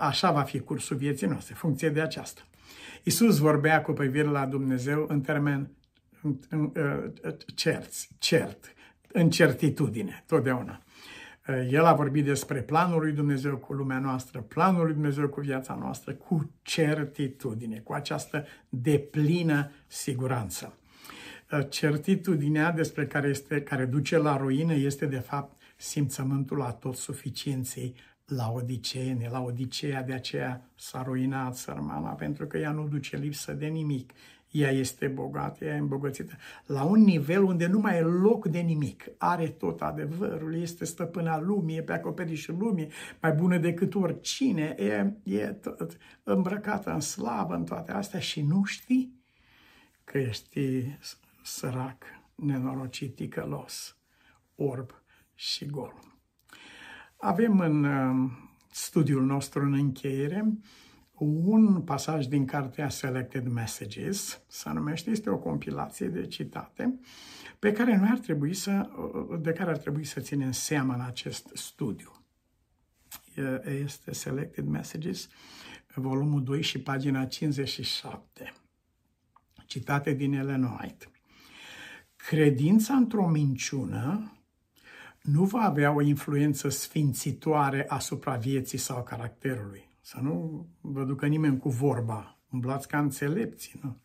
așa 0.00 0.30
va 0.30 0.42
fi 0.42 0.60
cursul 0.60 0.96
vieții 0.96 1.26
noastre, 1.26 1.54
funcție 1.54 1.88
de 1.88 2.00
aceasta. 2.00 2.40
Isus 3.02 3.38
vorbea 3.38 3.82
cu 3.82 3.92
privire 3.92 4.28
la 4.28 4.46
Dumnezeu 4.46 5.06
în 5.08 5.20
termen 5.20 5.70
cerți, 7.54 8.08
cert, 8.18 8.72
în 9.12 9.30
certitudine, 9.30 10.24
totdeauna. 10.26 10.82
El 11.70 11.84
a 11.84 11.94
vorbit 11.94 12.24
despre 12.24 12.62
planul 12.62 13.00
lui 13.00 13.12
Dumnezeu 13.12 13.56
cu 13.56 13.72
lumea 13.72 13.98
noastră, 13.98 14.40
planul 14.40 14.84
lui 14.84 14.92
Dumnezeu 14.92 15.28
cu 15.28 15.40
viața 15.40 15.74
noastră, 15.74 16.12
cu 16.12 16.50
certitudine, 16.62 17.78
cu 17.78 17.92
această 17.92 18.46
deplină 18.68 19.70
siguranță. 19.86 20.78
Certitudinea 21.68 22.72
despre 22.72 23.06
care, 23.06 23.28
este, 23.28 23.62
care 23.62 23.84
duce 23.84 24.18
la 24.18 24.36
ruină 24.36 24.74
este, 24.74 25.06
de 25.06 25.18
fapt, 25.18 25.60
simțământul 25.76 26.62
a 26.62 26.72
tot 26.72 26.96
suficienței 26.96 27.94
la 28.26 28.50
odiceene, 28.50 29.28
la 29.30 29.40
odiceea 29.40 30.02
de 30.02 30.12
aceea 30.12 30.70
s-a 30.74 31.02
ruinat 31.02 31.56
sărmana, 31.56 32.10
pentru 32.10 32.46
că 32.46 32.58
ea 32.58 32.70
nu 32.70 32.88
duce 32.88 33.16
lipsă 33.16 33.52
de 33.52 33.66
nimic 33.66 34.12
ea 34.50 34.70
este 34.70 35.06
bogată, 35.06 35.64
ea 35.64 35.74
e 35.74 35.78
îmbogățită, 35.78 36.32
la 36.66 36.84
un 36.84 37.00
nivel 37.00 37.42
unde 37.42 37.66
nu 37.66 37.78
mai 37.78 37.96
e 37.96 38.00
loc 38.00 38.46
de 38.46 38.58
nimic. 38.58 39.04
Are 39.18 39.48
tot 39.48 39.82
adevărul, 39.82 40.54
este 40.54 40.84
stăpâna 40.84 41.40
lumii, 41.40 41.76
e 41.76 41.82
pe 41.82 41.92
acoperișul 41.92 42.56
lumii, 42.58 42.88
mai 43.20 43.32
bună 43.32 43.58
decât 43.58 43.94
oricine, 43.94 44.74
e, 44.78 45.12
e 45.22 45.46
tot 45.46 45.96
îmbrăcată 46.22 46.90
în 46.90 47.00
slavă, 47.00 47.54
în 47.54 47.64
toate 47.64 47.92
astea 47.92 48.20
și 48.20 48.42
nu 48.42 48.64
știi 48.64 49.22
că 50.04 50.18
ești 50.18 50.84
sărac, 51.42 52.04
nenorocit, 52.34 53.14
ticălos, 53.14 53.96
orb 54.54 55.02
și 55.34 55.66
gol. 55.66 55.94
Avem 57.16 57.60
în 57.60 57.84
uh, 57.84 58.30
studiul 58.70 59.24
nostru 59.24 59.64
în 59.64 59.72
încheiere 59.72 60.58
un 61.18 61.82
pasaj 61.82 62.26
din 62.26 62.46
cartea 62.46 62.88
Selected 62.88 63.46
Messages, 63.46 64.40
se 64.46 64.70
numește, 64.70 65.10
este 65.10 65.30
o 65.30 65.38
compilație 65.38 66.08
de 66.08 66.26
citate, 66.26 66.98
pe 67.58 67.72
care 67.72 67.96
noi 67.96 68.08
ar 68.10 68.18
trebui 68.18 68.54
să, 68.54 68.88
de 69.40 69.52
care 69.52 69.70
ar 69.70 69.76
trebui 69.76 70.04
să 70.04 70.20
ținem 70.20 70.50
seama 70.50 70.94
în 70.94 71.00
acest 71.00 71.50
studiu. 71.54 72.12
Este 73.80 74.12
Selected 74.12 74.66
Messages, 74.66 75.28
volumul 75.94 76.42
2 76.42 76.62
și 76.62 76.80
pagina 76.80 77.24
57. 77.24 78.52
Citate 79.66 80.12
din 80.12 80.32
Ellen 80.32 80.62
White. 80.62 81.10
Credința 82.16 82.94
într-o 82.94 83.28
minciună 83.28 84.32
nu 85.22 85.44
va 85.44 85.60
avea 85.60 85.92
o 85.92 86.00
influență 86.00 86.68
sfințitoare 86.68 87.88
asupra 87.88 88.36
vieții 88.36 88.78
sau 88.78 89.02
caracterului. 89.02 89.87
Să 90.08 90.18
nu 90.22 90.66
vă 90.80 91.04
ducă 91.04 91.26
nimeni 91.26 91.58
cu 91.58 91.68
vorba. 91.68 92.38
Umblați 92.50 92.88
ca 92.88 92.98
înțelepți, 92.98 93.74
nu? 93.82 93.96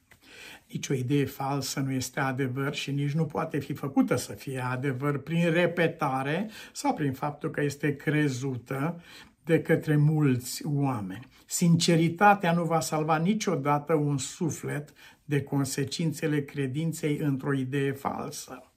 Nici 0.68 0.90
o 0.90 0.94
idee 0.94 1.26
falsă 1.26 1.80
nu 1.80 1.92
este 1.92 2.20
adevăr 2.20 2.74
și 2.74 2.92
nici 2.92 3.12
nu 3.12 3.26
poate 3.26 3.60
fi 3.60 3.74
făcută 3.74 4.16
să 4.16 4.34
fie 4.34 4.60
adevăr 4.60 5.18
prin 5.18 5.52
repetare 5.52 6.50
sau 6.74 6.94
prin 6.94 7.14
faptul 7.14 7.50
că 7.50 7.62
este 7.62 7.96
crezută 7.96 9.02
de 9.44 9.62
către 9.62 9.96
mulți 9.96 10.66
oameni. 10.66 11.28
Sinceritatea 11.46 12.54
nu 12.54 12.64
va 12.64 12.80
salva 12.80 13.18
niciodată 13.18 13.94
un 13.94 14.18
suflet 14.18 14.94
de 15.26 15.42
consecințele 15.42 16.44
credinței 16.44 17.18
într-o 17.18 17.54
idee 17.54 17.92
falsă. 17.92 18.73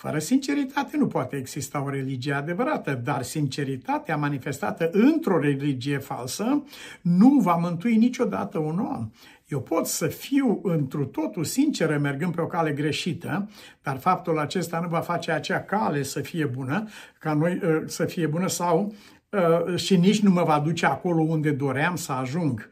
Fără 0.00 0.18
sinceritate 0.18 0.96
nu 0.96 1.06
poate 1.06 1.36
exista 1.36 1.82
o 1.82 1.90
religie 1.90 2.32
adevărată, 2.32 3.00
dar 3.04 3.22
sinceritatea 3.22 4.16
manifestată 4.16 4.90
într-o 4.92 5.38
religie 5.38 5.98
falsă 5.98 6.64
nu 7.00 7.28
va 7.28 7.54
mântui 7.54 7.96
niciodată 7.96 8.58
un 8.58 8.78
om. 8.78 9.10
Eu 9.48 9.60
pot 9.60 9.86
să 9.86 10.06
fiu 10.06 10.60
întru 10.62 11.04
totul 11.04 11.44
sinceră 11.44 11.98
mergând 11.98 12.34
pe 12.34 12.40
o 12.40 12.46
cale 12.46 12.72
greșită, 12.72 13.48
dar 13.82 13.98
faptul 13.98 14.38
acesta 14.38 14.78
nu 14.78 14.88
va 14.88 15.00
face 15.00 15.32
acea 15.32 15.60
cale 15.60 16.02
să 16.02 16.20
fie 16.20 16.44
bună, 16.44 16.88
ca 17.18 17.32
noi 17.32 17.60
uh, 17.62 17.82
să 17.86 18.04
fie 18.04 18.26
bună 18.26 18.48
sau 18.48 18.94
uh, 19.30 19.76
și 19.76 19.96
nici 19.96 20.20
nu 20.20 20.30
mă 20.30 20.42
va 20.42 20.60
duce 20.60 20.86
acolo 20.86 21.22
unde 21.22 21.50
doream 21.50 21.96
să 21.96 22.12
ajung. 22.12 22.70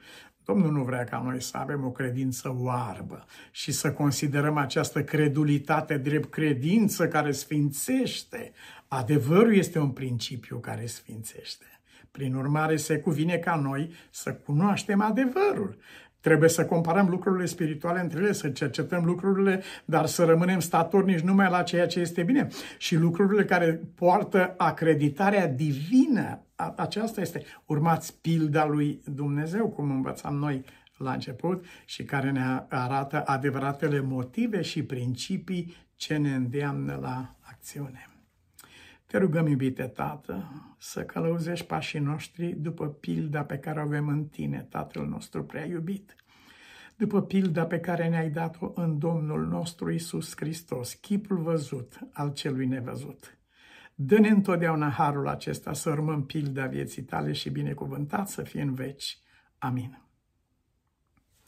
Domnul 0.52 0.72
nu 0.72 0.82
vrea 0.82 1.04
ca 1.04 1.22
noi 1.24 1.42
să 1.42 1.56
avem 1.56 1.84
o 1.84 1.90
credință 1.90 2.56
oarbă 2.58 3.24
și 3.50 3.72
să 3.72 3.92
considerăm 3.92 4.56
această 4.56 5.04
credulitate 5.04 5.96
drept 5.96 6.30
credință 6.30 7.08
care 7.08 7.32
sfințește. 7.32 8.52
Adevărul 8.88 9.54
este 9.54 9.78
un 9.78 9.90
principiu 9.90 10.58
care 10.58 10.86
sfințește. 10.86 11.64
Prin 12.10 12.34
urmare, 12.34 12.76
se 12.76 12.98
cuvine 12.98 13.36
ca 13.36 13.54
noi 13.54 13.92
să 14.10 14.34
cunoaștem 14.34 15.00
adevărul. 15.00 15.78
Trebuie 16.20 16.48
să 16.48 16.64
comparăm 16.64 17.08
lucrurile 17.08 17.44
spirituale 17.46 18.00
între 18.00 18.18
ele, 18.18 18.32
să 18.32 18.48
cercetăm 18.48 19.04
lucrurile, 19.04 19.62
dar 19.84 20.06
să 20.06 20.24
rămânem 20.24 20.60
statornici 20.60 21.20
numai 21.20 21.50
la 21.50 21.62
ceea 21.62 21.86
ce 21.86 22.00
este 22.00 22.22
bine. 22.22 22.48
Și 22.78 22.96
lucrurile 22.96 23.44
care 23.44 23.80
poartă 23.94 24.54
acreditarea 24.56 25.48
divină, 25.48 26.42
aceasta 26.76 27.20
este, 27.20 27.42
urmați 27.66 28.14
pilda 28.20 28.66
lui 28.66 29.00
Dumnezeu, 29.14 29.68
cum 29.68 29.90
învățam 29.90 30.34
noi 30.34 30.64
la 30.96 31.12
început 31.12 31.64
și 31.84 32.04
care 32.04 32.30
ne 32.30 32.62
arată 32.68 33.22
adevăratele 33.26 34.00
motive 34.00 34.62
și 34.62 34.82
principii 34.82 35.76
ce 35.96 36.16
ne 36.16 36.34
îndeamnă 36.34 36.98
la 37.02 37.34
acțiune. 37.40 38.17
Te 39.08 39.18
rugăm, 39.18 39.46
iubite 39.46 39.82
Tată, 39.82 40.50
să 40.78 41.04
călăuzești 41.04 41.66
pașii 41.66 41.98
noștri 41.98 42.46
după 42.46 42.88
pilda 42.88 43.44
pe 43.44 43.58
care 43.58 43.78
o 43.78 43.82
avem 43.82 44.08
în 44.08 44.24
Tine, 44.24 44.66
Tatăl 44.70 45.06
nostru 45.06 45.44
prea 45.44 45.64
iubit, 45.64 46.16
după 46.96 47.22
pilda 47.22 47.66
pe 47.66 47.80
care 47.80 48.08
ne-ai 48.08 48.30
dat-o 48.30 48.72
în 48.74 48.98
Domnul 48.98 49.46
nostru 49.46 49.90
Isus 49.90 50.32
Hristos, 50.36 50.94
chipul 50.94 51.38
văzut 51.38 51.98
al 52.12 52.32
celui 52.32 52.66
nevăzut. 52.66 53.38
Dă-ne 53.94 54.28
întotdeauna 54.28 54.88
harul 54.88 55.28
acesta 55.28 55.72
să 55.72 55.90
urmăm 55.90 56.24
pilda 56.24 56.66
vieții 56.66 57.02
tale 57.02 57.32
și 57.32 57.50
binecuvântat 57.50 58.28
să 58.28 58.42
fie 58.42 58.62
în 58.62 58.74
veci. 58.74 59.18
Amin. 59.58 60.07